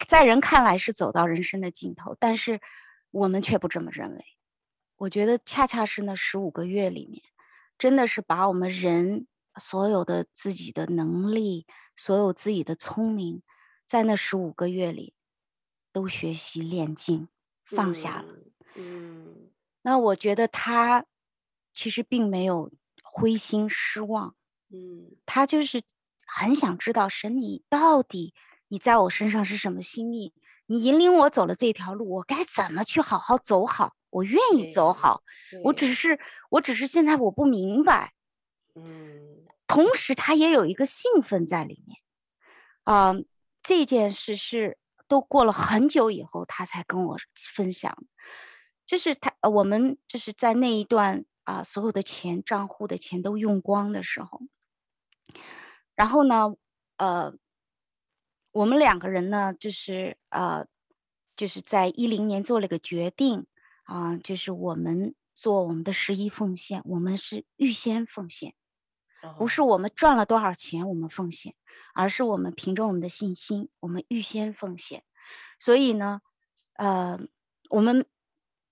[0.08, 2.62] 在人看来是走到人生的尽头，但是
[3.12, 4.24] 我们却不这么认为。
[4.98, 7.24] 我觉得恰恰是那十五个月里面，
[7.78, 9.28] 真的是把我们人
[9.60, 13.42] 所有的自己的能力，所有自己的聪明，
[13.86, 15.14] 在那十五个月里
[15.92, 17.28] 都学习练尽，
[17.64, 18.34] 放下了。
[18.76, 21.06] 嗯，嗯，那我觉得他
[21.74, 22.72] 其实并没有。
[23.20, 24.36] 灰心失望，
[24.70, 25.82] 嗯，他就是
[26.28, 28.36] 很想知道神，你到底
[28.68, 30.36] 你在我身上是什么心意？
[30.68, 33.96] 你引领我走了这条路，我该怎么去好好走好？
[34.10, 35.24] 我愿意走好，
[35.64, 38.14] 我只是我只是现在我不明白，
[38.76, 42.00] 嗯，同时他也有一个兴奋在里面，
[42.84, 43.24] 啊、呃，
[43.62, 47.18] 这件事是都过了很久以后他才跟我
[47.54, 47.98] 分享，
[48.86, 51.26] 就是他我们就是在那一段。
[51.48, 54.42] 啊，所有的钱账户的钱都用光的时候，
[55.96, 56.54] 然后呢，
[56.98, 57.34] 呃，
[58.52, 60.68] 我们两个人呢，就是呃，
[61.38, 63.48] 就是在一零年做了个决定
[63.88, 68.54] 啊、呃，就是我们做我们的十一奉献，我们是预先奉献，
[69.38, 71.56] 不是我们赚了多少钱我们奉献，
[71.96, 75.04] 而是我们凭着我们的信心，我们预先奉献。
[75.60, 76.22] 所以呢，
[76.76, 77.20] 呃，
[77.72, 78.06] 我们。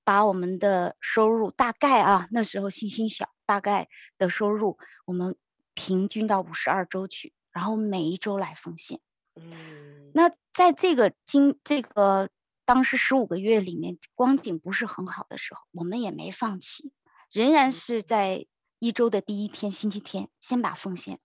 [0.07, 5.35] 把我们的收入大概啊，那时候信心小，大概的收入我们
[5.73, 8.99] 平均到五十二周去，然后每一周来奉献。
[9.35, 12.29] 嗯，那在这个经这个
[12.65, 16.91] 当时十五个月里面，光景不是很好的时候，我们也没放弃，
[17.31, 18.45] 仍然是在
[18.79, 21.19] 一周的第一天星期天，先把奉献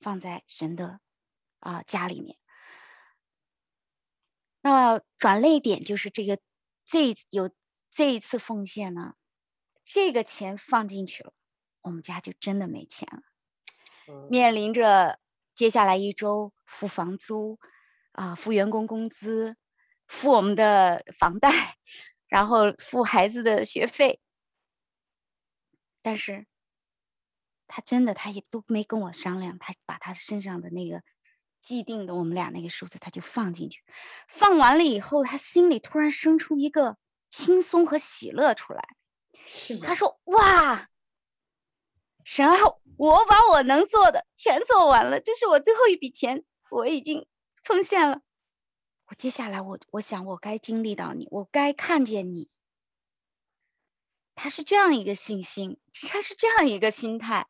[0.00, 1.00] 放在神的
[1.60, 2.36] 啊、呃、家里面。
[4.60, 6.38] 那转泪点就是这个
[6.84, 7.50] 这有。
[7.94, 9.16] 这一次奉献呢，
[9.84, 11.34] 这个钱放进去了，
[11.82, 13.22] 我们家就真的没钱了，
[14.08, 15.20] 嗯、面临着
[15.54, 17.58] 接下来一周付房租，
[18.12, 19.58] 啊、呃，付员工工资，
[20.12, 21.76] 付我们的房贷，
[22.28, 24.20] 然后付孩子的学费。
[26.02, 26.46] 但是，
[27.66, 31.02] 他真的他也都没跟我商量，他把他身上的那个
[31.60, 33.82] 既定的我们俩那个数字，他就放进去，
[34.28, 36.98] 放完了以后，他心里突然生出一个。
[37.34, 38.86] 轻松和喜乐出来，
[39.82, 40.90] 他说：“哇，
[42.24, 42.58] 神啊，
[42.98, 47.26] 我把我能做的全做完了，这是我最后一笔钱，我已经
[47.64, 48.20] 奉献了。
[49.12, 52.48] 我接下来我，我我想我该经历到你，我该看见你。
[54.34, 57.46] 他是这样一个信心，他是这样一个心态。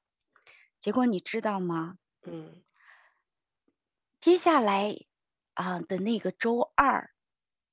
[0.81, 1.99] 结果你知道吗？
[2.23, 2.65] 嗯，
[4.19, 5.05] 接下来
[5.55, 7.13] 啊、呃、的那个周二，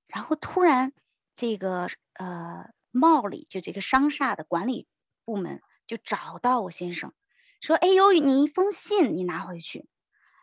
[0.07, 0.93] 然后突然。”
[1.33, 4.89] 这个呃，茂里就这个商厦的管理
[5.23, 7.13] 部门就找到我先生，
[7.61, 9.87] 说：“哎呦，你一封信你拿回去。”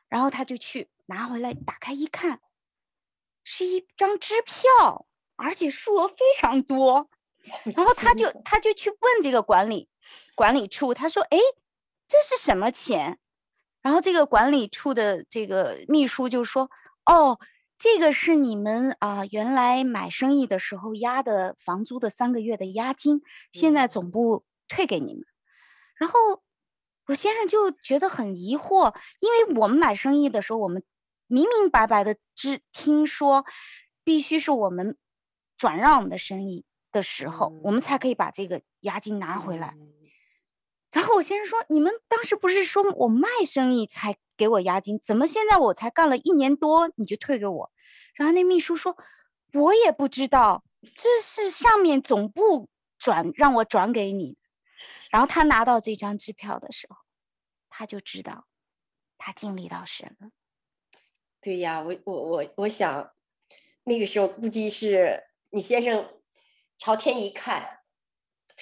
[0.09, 2.41] 然后他就去拿回来，打开一看，
[3.47, 5.07] 是一张支票，
[5.37, 7.09] 而且数额非常多。
[7.75, 9.89] 然后他就他就去问这个管理
[10.35, 11.39] 管理处，他说：“哎，
[12.09, 13.19] 这是什么钱？”
[13.81, 16.69] 然后这个管理处的这个秘书就说
[17.07, 17.39] ：“哦。”
[17.79, 23.21] 这个是你们啊、呃，原来买生意的时候押的房租的三个月的押金，
[23.53, 25.23] 现在总部退给你们。
[25.97, 26.19] 然后
[27.07, 30.83] 我先生就觉得很疑惑，因为我们买生意的时候，我们
[31.27, 33.45] 明明白白的知听说，
[34.05, 34.97] 必须是我们
[35.57, 39.75] 转让我们的生意的时候，我们才可以把这个押金拿回来。
[40.93, 47.71] 然后我先生说：“你们当时不是说我卖生意才给我押金，怎么现在我才干了一年多你就退给我？”
[48.15, 48.97] 然后那秘书说
[49.53, 54.39] ：“我也不知道，这是上面总部转让我转给你。”
[55.11, 56.97] 然后他拿到这张支票的时候，
[57.69, 58.47] 他就知道
[59.19, 60.31] 他经历到神了。
[61.47, 63.13] 对呀，我我我我想，
[63.85, 66.09] 那个时候估计是你先生
[66.77, 67.83] 朝天一看。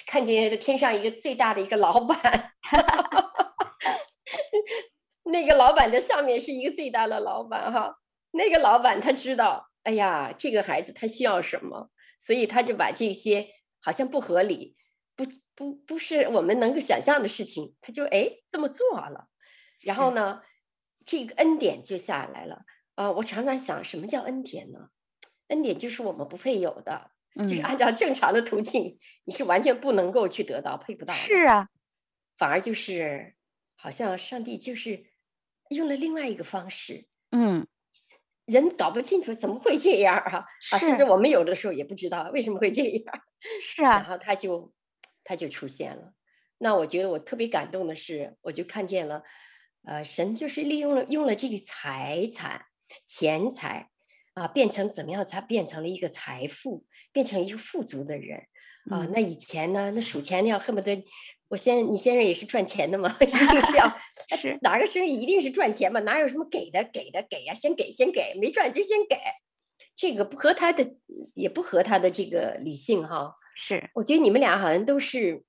[0.05, 2.53] 看见天上一个最大的一个老板，
[5.23, 7.97] 那个老板的上面是一个最大的老板哈。
[8.31, 13.47] 那个老板他知道，哎呀，这个孩子他需要什么，所以他就把这些
[13.81, 14.75] 好像不合理、
[15.15, 15.25] 不
[15.55, 19.29] 不不是我们能够想象的事情，他就哎这么做了。
[19.79, 20.43] 然后呢，
[21.05, 22.65] 这个恩典就下来了。
[22.95, 24.89] 啊、呃，我常常想，什么叫恩典呢？
[25.47, 27.11] 恩典就是我们不配有的。
[27.37, 31.13] 就是按照正常的途径，嗯，你是完全不能够去得到，配不到。
[31.13, 31.67] 是啊，
[32.37, 33.35] 反而就是
[33.75, 35.03] 好像上帝就是
[35.67, 37.09] 用了另外一个方式。
[37.31, 37.67] 嗯，
[38.45, 40.45] 人搞不清楚怎么会这样啊？
[40.71, 43.03] 啊，甚至我们有的时候也不知道为什么会这样。
[43.61, 44.73] 是啊，然后他就
[45.25, 46.13] 他就出现了。
[46.59, 49.23] 那我觉得我特别感动的是，我就看见了
[49.83, 52.65] 呃，神就是利用了用了这个财产、
[53.05, 53.89] 钱财
[54.33, 55.25] 啊，变成怎么样？
[55.25, 58.39] 他变成了一个财富，变成一个富足的人
[58.89, 59.05] 啊。
[59.05, 61.05] 嗯、那以前呢，那数钱要恨不得，
[61.49, 63.87] 我先你先生也是赚钱的嘛， 一定是要
[64.37, 67.55] 是哪个生意一定是赚钱嘛，哪有什么给的给的给呀、啊？
[67.55, 69.17] 先给先给，没赚就先给，
[69.95, 70.91] 这个不合他的，
[71.33, 73.35] 也不合他的这个理性哈。
[73.55, 75.43] 是，我觉得你们俩好像都是，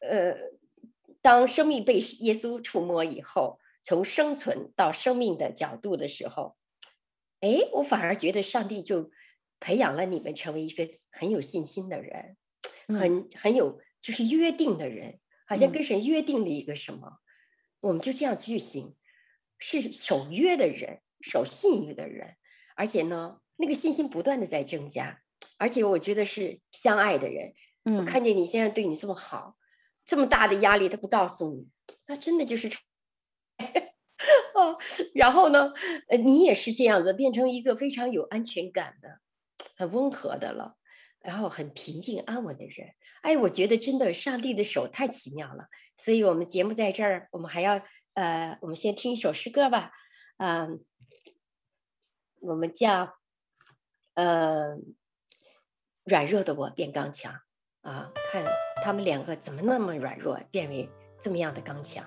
[0.00, 0.34] 呃。
[1.24, 6.56] 当生命被耶稣触摸以后，从生存到生命的角度的时候，
[7.40, 9.10] 哎，我反而觉得上帝就
[9.58, 12.36] 培养了你们成为一个很有信心的人，
[12.86, 17.18] 很很有就是约定的人，好像跟神约定了一个什么，
[17.80, 18.94] 我们就这样去行，
[19.58, 22.36] 是守约的人，守信誉的人，
[22.76, 25.20] 而且呢，那个信心不断的在增加，
[25.58, 27.52] 而且我觉得是相爱的人。
[27.84, 29.56] 我看见你先生对你这么好。
[30.04, 31.68] 这么大的压力，他不告诉你，
[32.06, 32.68] 那真的就是
[34.54, 34.78] 哦。
[35.14, 35.72] 然后呢，
[36.08, 39.20] 呃，你也是这样子，变成一个非常有安全感的、
[39.76, 40.76] 很温和的了，
[41.20, 42.94] 然后很平静安稳的人。
[43.22, 45.68] 哎，我觉得真的，上帝的手太奇妙了。
[45.96, 47.80] 所以我们节目在这儿，我们还要
[48.14, 49.92] 呃，我们先听一首诗歌吧。
[50.38, 50.84] 嗯、
[52.40, 53.14] 我们叫
[54.14, 54.76] 呃，
[56.04, 57.40] 软弱的我变刚强
[57.82, 58.44] 啊，看。
[58.84, 60.90] 他们两个怎么那么软弱，变为
[61.20, 62.04] 这么样的刚强？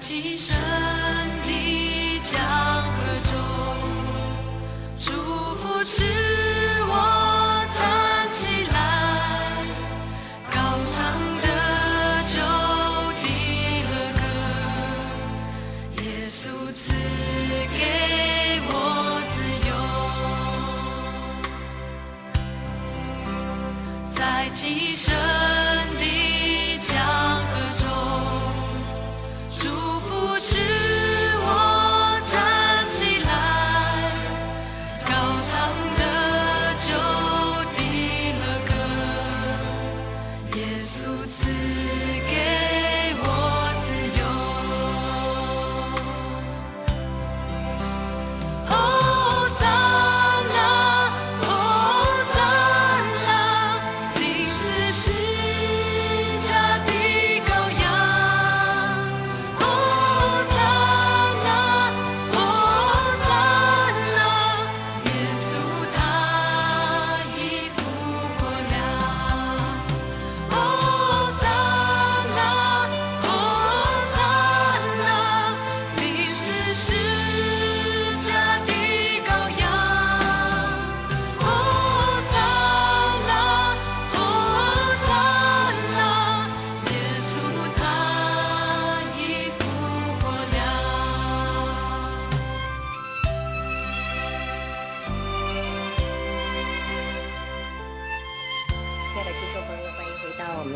[0.00, 0.56] 今生
[1.44, 2.69] 的脚。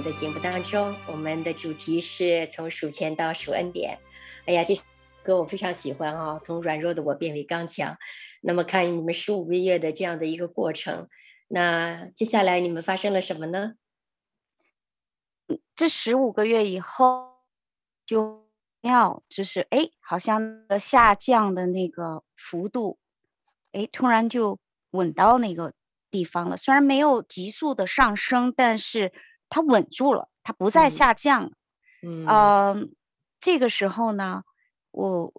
[0.05, 3.99] 的节目当中，我们的主题是从数钱到数恩典。
[4.45, 4.79] 哎呀，这
[5.23, 7.97] 歌我非常喜欢啊、从软弱的我变为刚强。
[8.43, 11.09] 那么看你们十五个月的这样的一个过程，
[11.49, 13.77] 那接下来你们发生了什么呢？
[15.75, 17.39] 这十五个月以后，
[18.05, 18.47] 就
[18.83, 22.99] 要就是哎，好像下降的那个幅度，
[23.73, 24.59] 哎，突然就
[24.91, 25.73] 稳到那个
[26.11, 26.59] 地方了。
[26.59, 29.11] 虽然没有急速的上升，但是
[29.49, 31.51] 它稳住了，它不再下降了。
[32.03, 32.89] 嗯，呃，
[33.41, 34.45] 这个时候呢，
[34.91, 35.33] 我。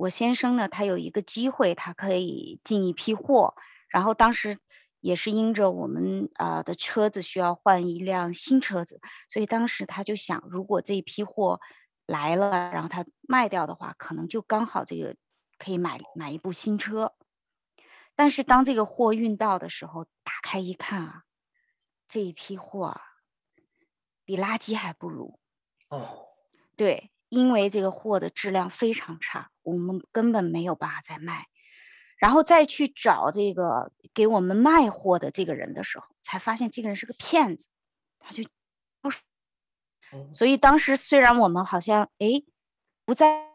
[0.00, 3.54] 我先生呢，他有一个机会，他可以进一批货，
[3.90, 4.56] 然后当时
[5.00, 8.98] 也是因着我们呃的车子需要换一辆新车子，
[9.28, 11.60] 所以当时他就想，如果这一批货
[12.06, 15.14] 来了，然后他卖掉的话，可能就刚好这个
[15.58, 17.12] 可以买买一部新车。
[18.16, 21.24] 但是当这个货运到的时候，打开一看啊，
[22.08, 23.02] 这一批货啊，
[24.30, 25.40] 比垃圾还不如。
[25.88, 26.28] 哦，
[26.76, 27.10] 对。
[27.30, 31.46] 因为这个货的质量非常差，我们根本没有办法再卖，
[32.16, 37.68] 然后再去找这个给我们卖货的这个人的时候，才发现这个人是个骗子，
[38.18, 38.42] 他就
[39.00, 39.08] 不，
[40.34, 42.42] 所以当时虽然我们好像哎
[43.04, 43.46] 不再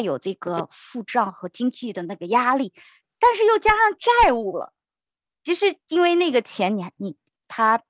[0.00, 2.72] 有这个付账和经济的那个压力，
[3.18, 4.72] 但是又加上债务了，
[5.42, 7.16] 就是因为那个钱你你
[7.48, 7.82] 他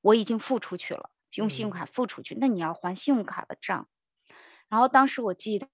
[0.00, 1.10] 我已经付出去了，
[1.40, 3.88] 用信用卡付出去，那你要还信用卡的账。
[4.68, 5.68] 然后当时我记得，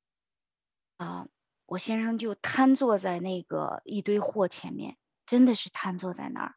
[0.97, 1.29] 啊、呃，
[1.67, 6.57] 我先生就瘫坐在那个一堆货前面，真的是瘫坐在那儿，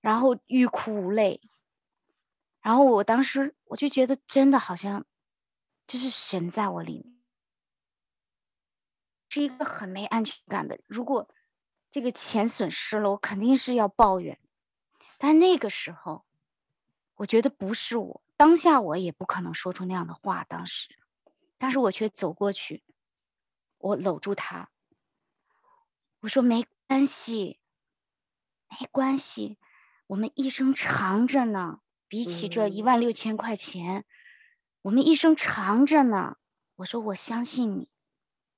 [0.00, 1.40] 然后欲哭无泪。
[2.60, 5.06] 然后我当时我就觉得，真的好像
[5.86, 7.18] 就是神在我里面，
[9.28, 10.78] 是一个很没安全感的。
[10.86, 11.28] 如果
[11.90, 14.38] 这个钱损失了，我肯定是要抱怨。
[15.18, 16.26] 但那个时候，
[17.18, 20.44] 我觉得不是我，当下我也不可能说出那样的话。
[20.44, 20.88] 当时。
[21.60, 22.84] 但是我却走过去，
[23.78, 24.70] 我搂住他，
[26.20, 27.58] 我说：“没关系，
[28.68, 29.58] 没关系，
[30.06, 31.80] 我们一生长着呢。
[32.06, 34.06] 比起这一万六千块钱，
[34.82, 36.36] 我们一生长着呢。”
[36.76, 37.90] 我说：“我相信你，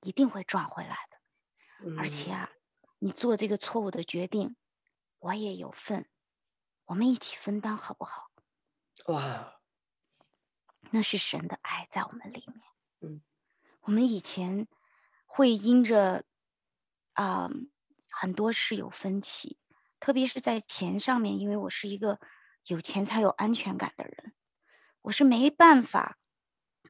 [0.01, 1.95] 一定会赚回来的。
[1.97, 2.51] 而且啊，
[2.99, 4.55] 你做这个错误的决定，
[5.17, 6.07] 我也有份，
[6.85, 8.29] 我们一起分担，好不好？”
[9.11, 9.59] 哇，
[10.91, 12.61] 那是神的爱在我们里面。
[13.01, 13.21] 嗯，
[13.81, 14.67] 我们以前
[15.25, 16.23] 会因着
[17.13, 17.51] 啊、呃、
[18.09, 19.59] 很多事有分歧，
[19.99, 22.19] 特别是在钱上面，因为我是一个
[22.65, 24.33] 有钱才有安全感的人，
[25.01, 26.17] 我是没办法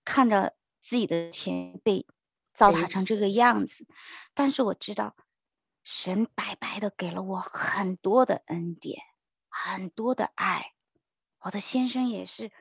[0.03, 2.05] 看着自己的钱被
[2.53, 3.87] 糟蹋成这个样子。
[4.33, 5.15] 但是我知道，
[5.83, 9.01] 神白白的给了我很多的恩典，
[9.49, 10.73] 很多的爱，
[11.41, 12.51] 我的先生也是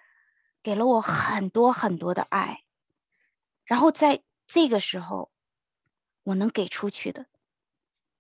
[0.63, 2.65] 给了我很多很多的爱。
[3.65, 5.31] 然后在这个时候，
[6.25, 7.27] 我能给出去的，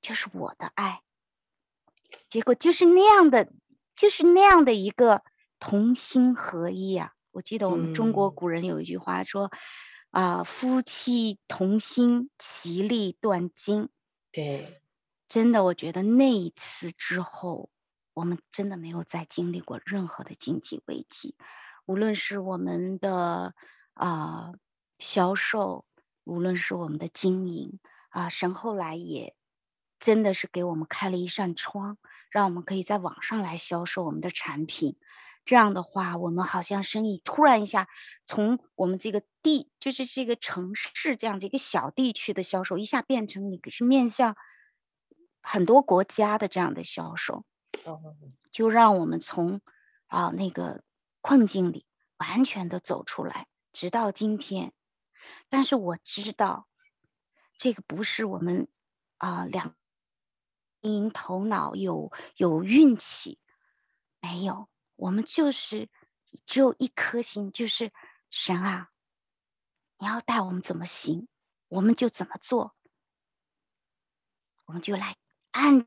[0.00, 1.02] 就是我的爱。
[2.28, 3.52] 结果就是那样的，
[3.94, 5.22] 就是那样的一个
[5.58, 7.14] 同心合一啊！
[7.32, 9.44] 我记得我们中国古人有一句话说
[10.10, 13.88] ：“啊、嗯呃，夫妻同心，其利断金。”
[14.32, 14.82] 对，
[15.28, 17.70] 真的，我觉得那一次之后，
[18.20, 21.34] 我们真的没有再经历过任何的经济危机，
[21.86, 23.54] 无论是我们的
[23.94, 24.52] 啊。
[25.02, 25.86] 销售，
[26.24, 29.34] 无论是我们的经营啊，神后来也
[29.98, 31.96] 真的是给我们开了一扇窗，
[32.30, 34.98] 让我们可以在网上来销售我们的产品。
[35.46, 37.88] 这样的话，我们好像生意突然一下
[38.26, 44.36] 从我们这个地，就是这个城市这样的一个小地区的销售，一下变成你是面向
[45.40, 47.46] 很多国家的这样的销售，
[48.50, 49.60] 就让我们从
[50.06, 50.82] 啊那个
[51.20, 51.86] 困境里
[52.18, 54.72] 完全的走出来，直到今天。
[55.48, 56.68] 但是我知道，
[57.56, 58.68] 这个不是我们
[59.18, 59.76] 啊、两
[60.80, 63.38] 经营头脑有有运气，
[64.20, 65.90] 没有，我们就是
[66.46, 67.92] 只有一颗心，就是
[68.30, 68.90] 神啊，
[69.98, 71.28] 你要带我们怎么行，
[71.68, 72.74] 我们就怎么做，
[74.64, 75.18] 我们就来
[75.50, 75.86] 按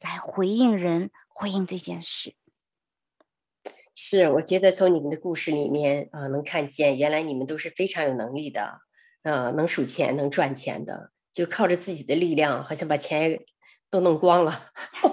[0.00, 2.34] 来回应人，回应这件事。
[3.94, 8.62] 是，我觉得从你们的故事里面啊、呃，能看见原来你们都是非常有能力的，
[9.22, 13.40] 啊、呃，能数钱、能赚钱的，就靠着自己的力量，好像把钱
[13.90, 14.70] 都弄光了，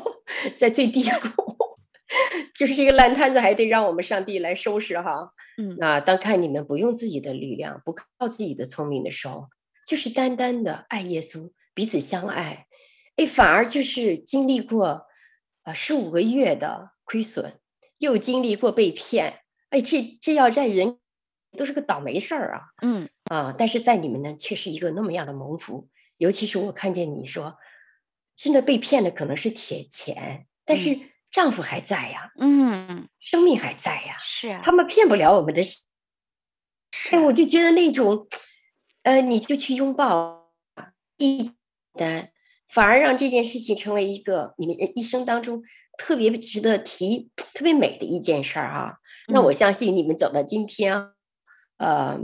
[0.57, 1.67] 在最低谷，
[2.55, 5.33] 就是这个烂摊子还得让我们上帝来收拾哈。
[5.57, 9.49] 嗯，啊，当看你们不用自己的力量，不靠自己的聪明的时候，
[9.85, 12.66] 就是单单的爱耶稣，彼此相爱，
[13.17, 15.07] 哎，反而就是经历过
[15.63, 17.59] 啊十五个月的亏损。
[17.99, 19.39] 又经历过被骗，
[19.71, 20.99] 哎，这这要在人
[21.57, 22.61] 都是个倒霉事儿啊。
[22.83, 25.89] 嗯啊，但是在你们呢，却是一个那么样的蒙福。
[26.17, 27.57] 尤其是我看见你说，
[28.35, 30.99] 真的被骗的可能是铁钱，但是
[31.31, 35.63] 丈夫还在呀，嗯，生命还在呀，是啊，他们骗不了我们的。
[35.63, 35.81] 是
[37.09, 38.27] 哎，我就觉得那种，
[39.01, 40.53] 呃，你就去拥抱
[41.17, 41.51] 一
[41.93, 42.31] 单，
[42.67, 45.63] 反而让这件事情成为一个你们一生当中
[45.97, 48.97] 特别值得提、特别美的一件事儿啊。
[49.27, 51.11] 那我相信你们走到今天，
[51.77, 52.19] 呃，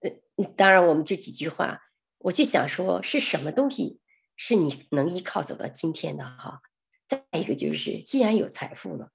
[0.00, 1.80] 呃，当然我们就几句话，
[2.18, 4.00] 我就想说是什么东西
[4.36, 6.60] 是你能依靠走到今天的哈？
[7.08, 9.10] 再一个就是，既然有财富了，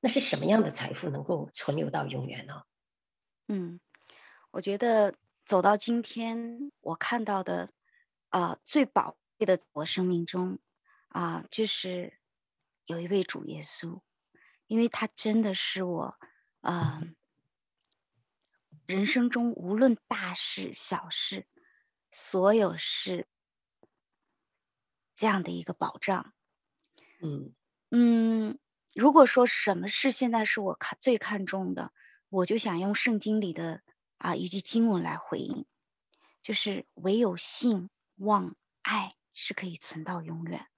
[0.00, 2.62] 那是什么样的财富能够存留到永远呢？
[3.48, 3.80] 嗯。
[4.52, 5.14] 我觉得
[5.46, 7.70] 走到今天，我看到的
[8.30, 10.58] 啊、呃、最宝贵的我生命中
[11.08, 12.20] 啊、呃，就是
[12.84, 14.02] 有一位主耶稣，
[14.66, 16.18] 因为他真的是我
[16.60, 17.02] 啊、呃、
[18.84, 21.46] 人生中无论大事小事，
[22.12, 23.28] 所有事
[25.16, 26.34] 这样的一个保障。
[27.22, 27.54] 嗯
[27.90, 28.58] 嗯，
[28.92, 31.94] 如果说什么事现在是我看最看重的，
[32.28, 33.82] 我就想用圣经里的。
[34.18, 35.64] 啊，一句经文来回应，
[36.42, 40.68] 就是唯有信望爱是可以存到永远。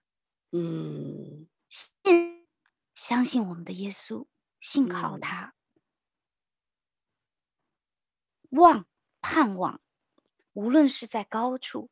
[0.50, 2.46] 嗯，信
[2.94, 4.26] 相信我们的耶稣，
[4.60, 5.52] 信靠他；
[8.50, 8.86] 嗯、望
[9.20, 9.80] 盼望，
[10.52, 11.90] 无论是在高处，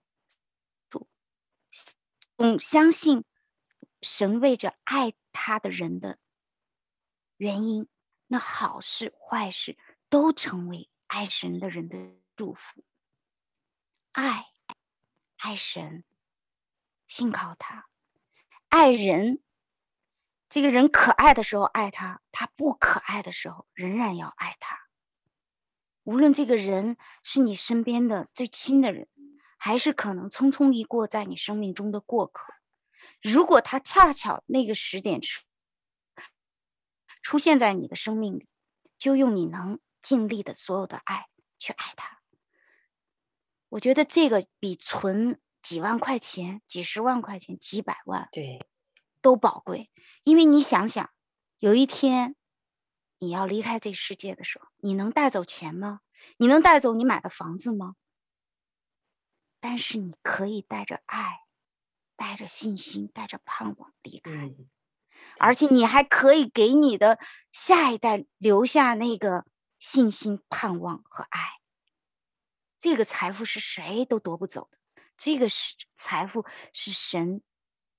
[2.36, 3.24] 嗯，相信
[4.02, 6.18] 神为着爱他的人的
[7.36, 7.88] 原因，
[8.28, 10.88] 那好事坏事都成为。
[11.12, 11.98] 爱神的人的
[12.36, 12.84] 祝福，
[14.12, 14.46] 爱
[15.38, 16.04] 爱神，
[17.10, 17.88] 信靠他，
[18.68, 19.42] 爱人。
[20.48, 24.78] 这个人可爱的时候爱他，他不可爱的时候仍然要爱他。
[26.04, 29.08] 无论这个人是你身边的最亲的人，
[29.58, 32.54] 还是可能匆匆一过在你生命中的过客，
[33.20, 35.42] 如果他恰巧那个时点出
[37.22, 38.48] 出现在你的生命里，
[38.98, 39.80] 就用你能。
[40.02, 41.26] 尽力的所有的爱
[41.58, 42.22] 去爱他，
[43.68, 48.66] 我觉得这个比存几万块钱、几十万块钱、几百万对
[49.20, 49.90] 都宝贵。
[50.24, 51.10] 因为你想想，
[51.58, 52.36] 有一天
[53.18, 56.00] 你要离开这世界的时候，你能带走钱吗？
[56.36, 57.96] 你能带走你买的房子吗？
[59.60, 61.40] 但是你可以带着爱、
[62.16, 64.68] 带着信心、带着盼望离开，嗯，
[65.38, 67.18] 而且你还可以给你的
[67.52, 69.46] 下一代留下那个。
[69.82, 71.40] 信心、盼望和爱，
[72.78, 74.76] 这个财富是谁都夺不走的。
[75.20, 77.42] 这个是财富，是神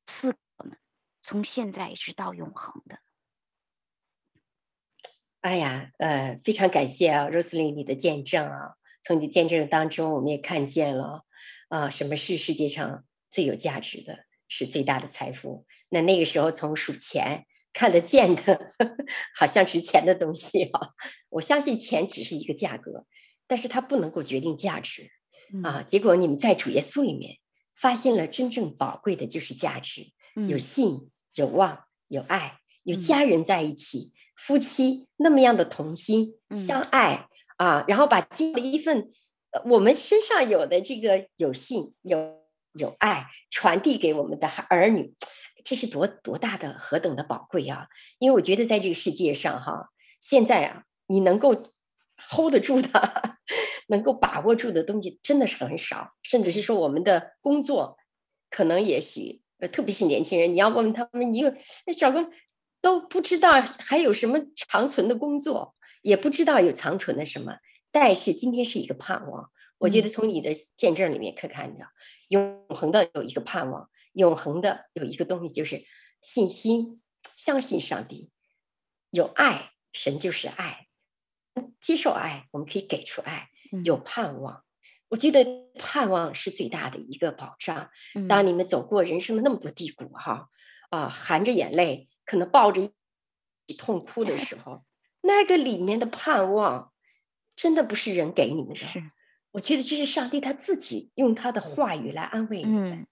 [0.07, 0.75] 赐给我们，
[1.21, 2.97] 从现在一直到永恒的。
[5.41, 11.23] 哎呀，呃，非常感谢啊，Rosalind 你的见证啊，从你的见证当中，我们也看见了
[11.69, 15.67] 啊，什么是世界上最有价值的，是最大的财富。
[15.89, 17.45] 那那个时候，从数钱。
[17.73, 18.73] 看得见的，
[19.33, 20.89] 好像值钱的东西啊！
[21.29, 23.05] 我相信钱只是一个价格，
[23.47, 25.09] 但是它不能够决定价值
[25.63, 25.83] 啊。
[25.83, 27.37] 结果你们在主耶稣里面
[27.75, 30.11] 发现了真正宝贵的就是价值，
[30.47, 37.27] 有信、有望、有爱，有家人在一起，夫妻那么样的同心相爱
[37.57, 39.11] 啊，然后把这样的一份
[39.65, 42.39] 我们身上有的这个有信、有
[42.73, 45.13] 有爱传递给我们的儿女。
[45.63, 47.85] 这是多多大的何等的宝贵啊！
[48.17, 49.89] 因为我觉得在这个世界上哈，
[50.19, 51.53] 现在啊，你能够
[52.17, 52.89] hold 得住的，
[53.91, 57.97] 能够把握住的东西真的是很少，甚至是说我们的工作，
[58.49, 61.55] 可能也许呃，特别是年轻人，你要问他们一个，
[61.95, 62.27] 找个
[62.81, 67.57] 都不知道还有什么长存的工作，也不知道有长存的什么。
[67.91, 71.85] 但是今天是一个盼望，我觉得从你的见证里面可以看到，
[72.29, 73.89] 永恒的有一个盼望。
[74.13, 75.85] 永恒的有一个东西，就是
[76.19, 77.01] 信心，
[77.37, 78.29] 相信上帝，
[79.09, 80.87] 有爱，神就是爱，
[81.79, 83.47] 接受爱，我们可以给出爱，
[83.83, 84.63] 有盼望。
[85.09, 85.45] 我觉得
[85.75, 87.89] 盼望是最大的一个保障。
[88.29, 90.49] 当你们走过人生的那么多低谷，哈，
[90.89, 92.91] 啊，含着眼泪，可能抱着一
[93.67, 94.85] 起痛哭的时候，
[95.21, 96.93] 那个里面的盼望，
[97.55, 98.75] 真的不是人给你们的。
[98.75, 99.03] 是，
[99.51, 103.05] 我觉得这是上帝他自己用他的话语来安慰你们。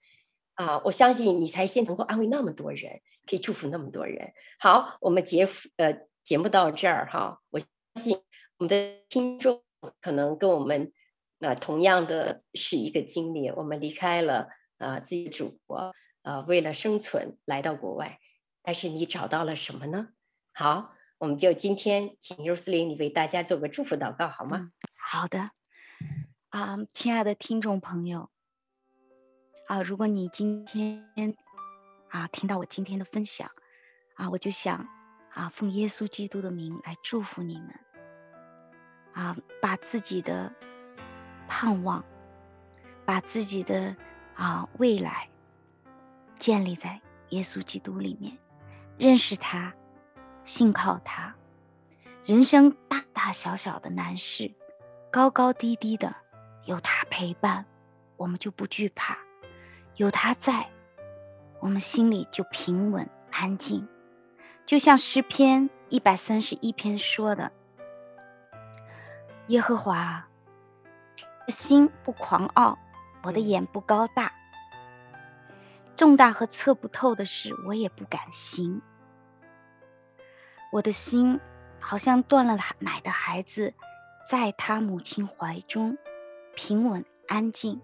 [0.54, 4.34] 啊，我相信你才先能够安慰那么多人，可以祝福那么多人。
[4.60, 5.48] 好，我们节
[5.78, 8.22] 呃节目到这儿哈，我相信
[8.58, 9.62] 我们的听众
[10.02, 10.92] 可能跟我们
[11.40, 18.20] 啊、呃、同样的是一个经历，我们离开了、呃、自己的祖国、呃，为了生存来到国外，
[18.62, 20.10] 但是你找到了什么呢？
[20.54, 24.72] 好，我们就今天请若斯林你为大家做个祝福祷告好吗？
[24.96, 25.52] 好的，
[26.50, 28.30] 啊，亲爱的听众朋友，
[29.68, 31.08] 啊，如果你今天
[32.10, 33.50] 啊听到我今天的分享，
[34.16, 34.88] 啊，我就想
[35.34, 37.80] 啊奉耶稣基督的名来祝福你们，
[39.14, 40.52] 啊，把自己的
[41.48, 42.04] 盼望，
[43.06, 43.96] 把自己的
[44.36, 45.28] 啊未来
[46.38, 48.38] 建立在耶稣基督里面，
[48.98, 49.74] 认识他。
[50.46, 51.36] 信靠他，
[52.26, 54.52] 人生大大小小的难事，
[55.12, 56.16] 高高低低的，
[56.66, 57.64] 有他陪伴，
[58.18, 59.16] 我们就不惧怕；
[59.98, 60.68] 有他在，
[61.60, 63.88] 我们心里就平稳安静。
[64.66, 67.52] 就像诗篇一百三十一篇说的
[69.50, 70.28] ：“耶和华，
[71.48, 72.78] 心不狂傲，
[73.24, 74.32] 我的眼不高大，
[75.96, 78.80] 重大和测不透的事，我也不敢行。”
[80.72, 81.40] 我的心
[81.80, 83.74] 好像断了奶的孩子，
[84.30, 85.98] 在他母亲怀中
[86.56, 87.82] 平稳安静。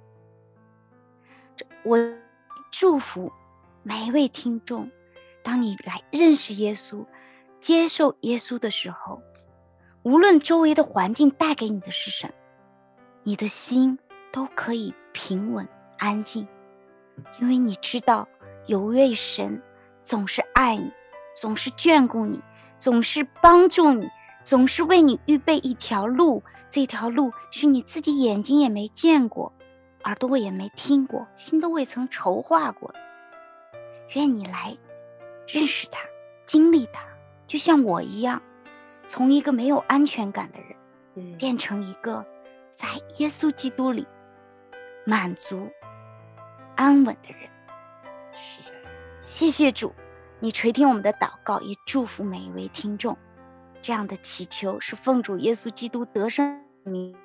[1.83, 1.97] 我
[2.69, 3.33] 祝福
[3.81, 4.91] 每一位听众，
[5.43, 7.03] 当你来认识耶稣、
[7.59, 9.19] 接受耶稣的时候，
[10.05, 12.33] 无论周围的环境带给你的是什么，
[13.23, 13.97] 你的心
[14.31, 16.47] 都可以平稳安静，
[17.41, 18.27] 因为你知道
[18.67, 19.59] 有位神
[20.03, 20.91] 总是爱你，
[21.35, 22.39] 总是眷顾你。
[22.77, 24.07] 总是帮助你，
[24.43, 26.43] 总是为你预备一条路。
[26.69, 29.51] 这条路是你自己眼睛也没见过，
[30.03, 32.93] 耳朵也没听过，心都未曾筹划过。
[34.13, 34.77] 愿你来
[35.47, 36.01] 认识他，
[36.45, 37.01] 经历他，
[37.47, 38.39] 就像我一样，
[39.07, 40.75] 从一个没有安全感的人，
[41.15, 42.25] 嗯，变成一个
[42.73, 42.87] 在
[43.17, 44.05] 耶稣基督里
[45.05, 45.69] 满足、
[46.75, 47.49] 安稳的人。
[48.33, 48.77] 是的，
[49.23, 49.93] 谢谢主。
[50.39, 53.17] 你垂听我们的祷告，也祝福每一位听众。
[53.81, 57.15] 这样的祈求是奉主耶稣基督得胜名。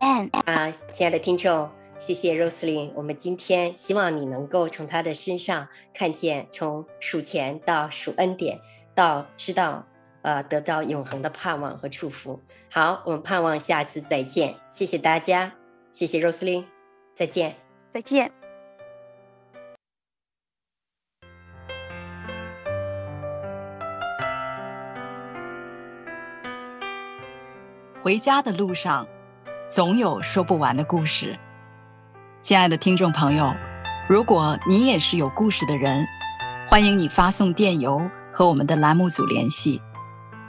[0.00, 2.92] 嗯啊，亲爱的听众，谢谢 Roslyn。
[2.94, 8.60] 我们今天希望你能够从他的身上看见，从数钱到数恩典，
[8.94, 9.86] 到知道
[10.24, 12.40] 呃得到永恒的盼望和祝福。
[12.72, 14.56] 好，我们盼望下次再见。
[14.70, 15.52] 谢谢大家，
[15.90, 16.64] 谢谢 Roslyn，
[17.14, 17.54] 再见，
[17.90, 18.32] 再见。
[28.02, 29.06] 回家的路上，
[29.68, 31.38] 总有说不完的故事。
[32.40, 33.54] 亲爱的听众朋友，
[34.08, 36.06] 如果你也是有故事的人，
[36.70, 38.00] 欢迎你发送电邮
[38.32, 39.80] 和我们的栏目组联系。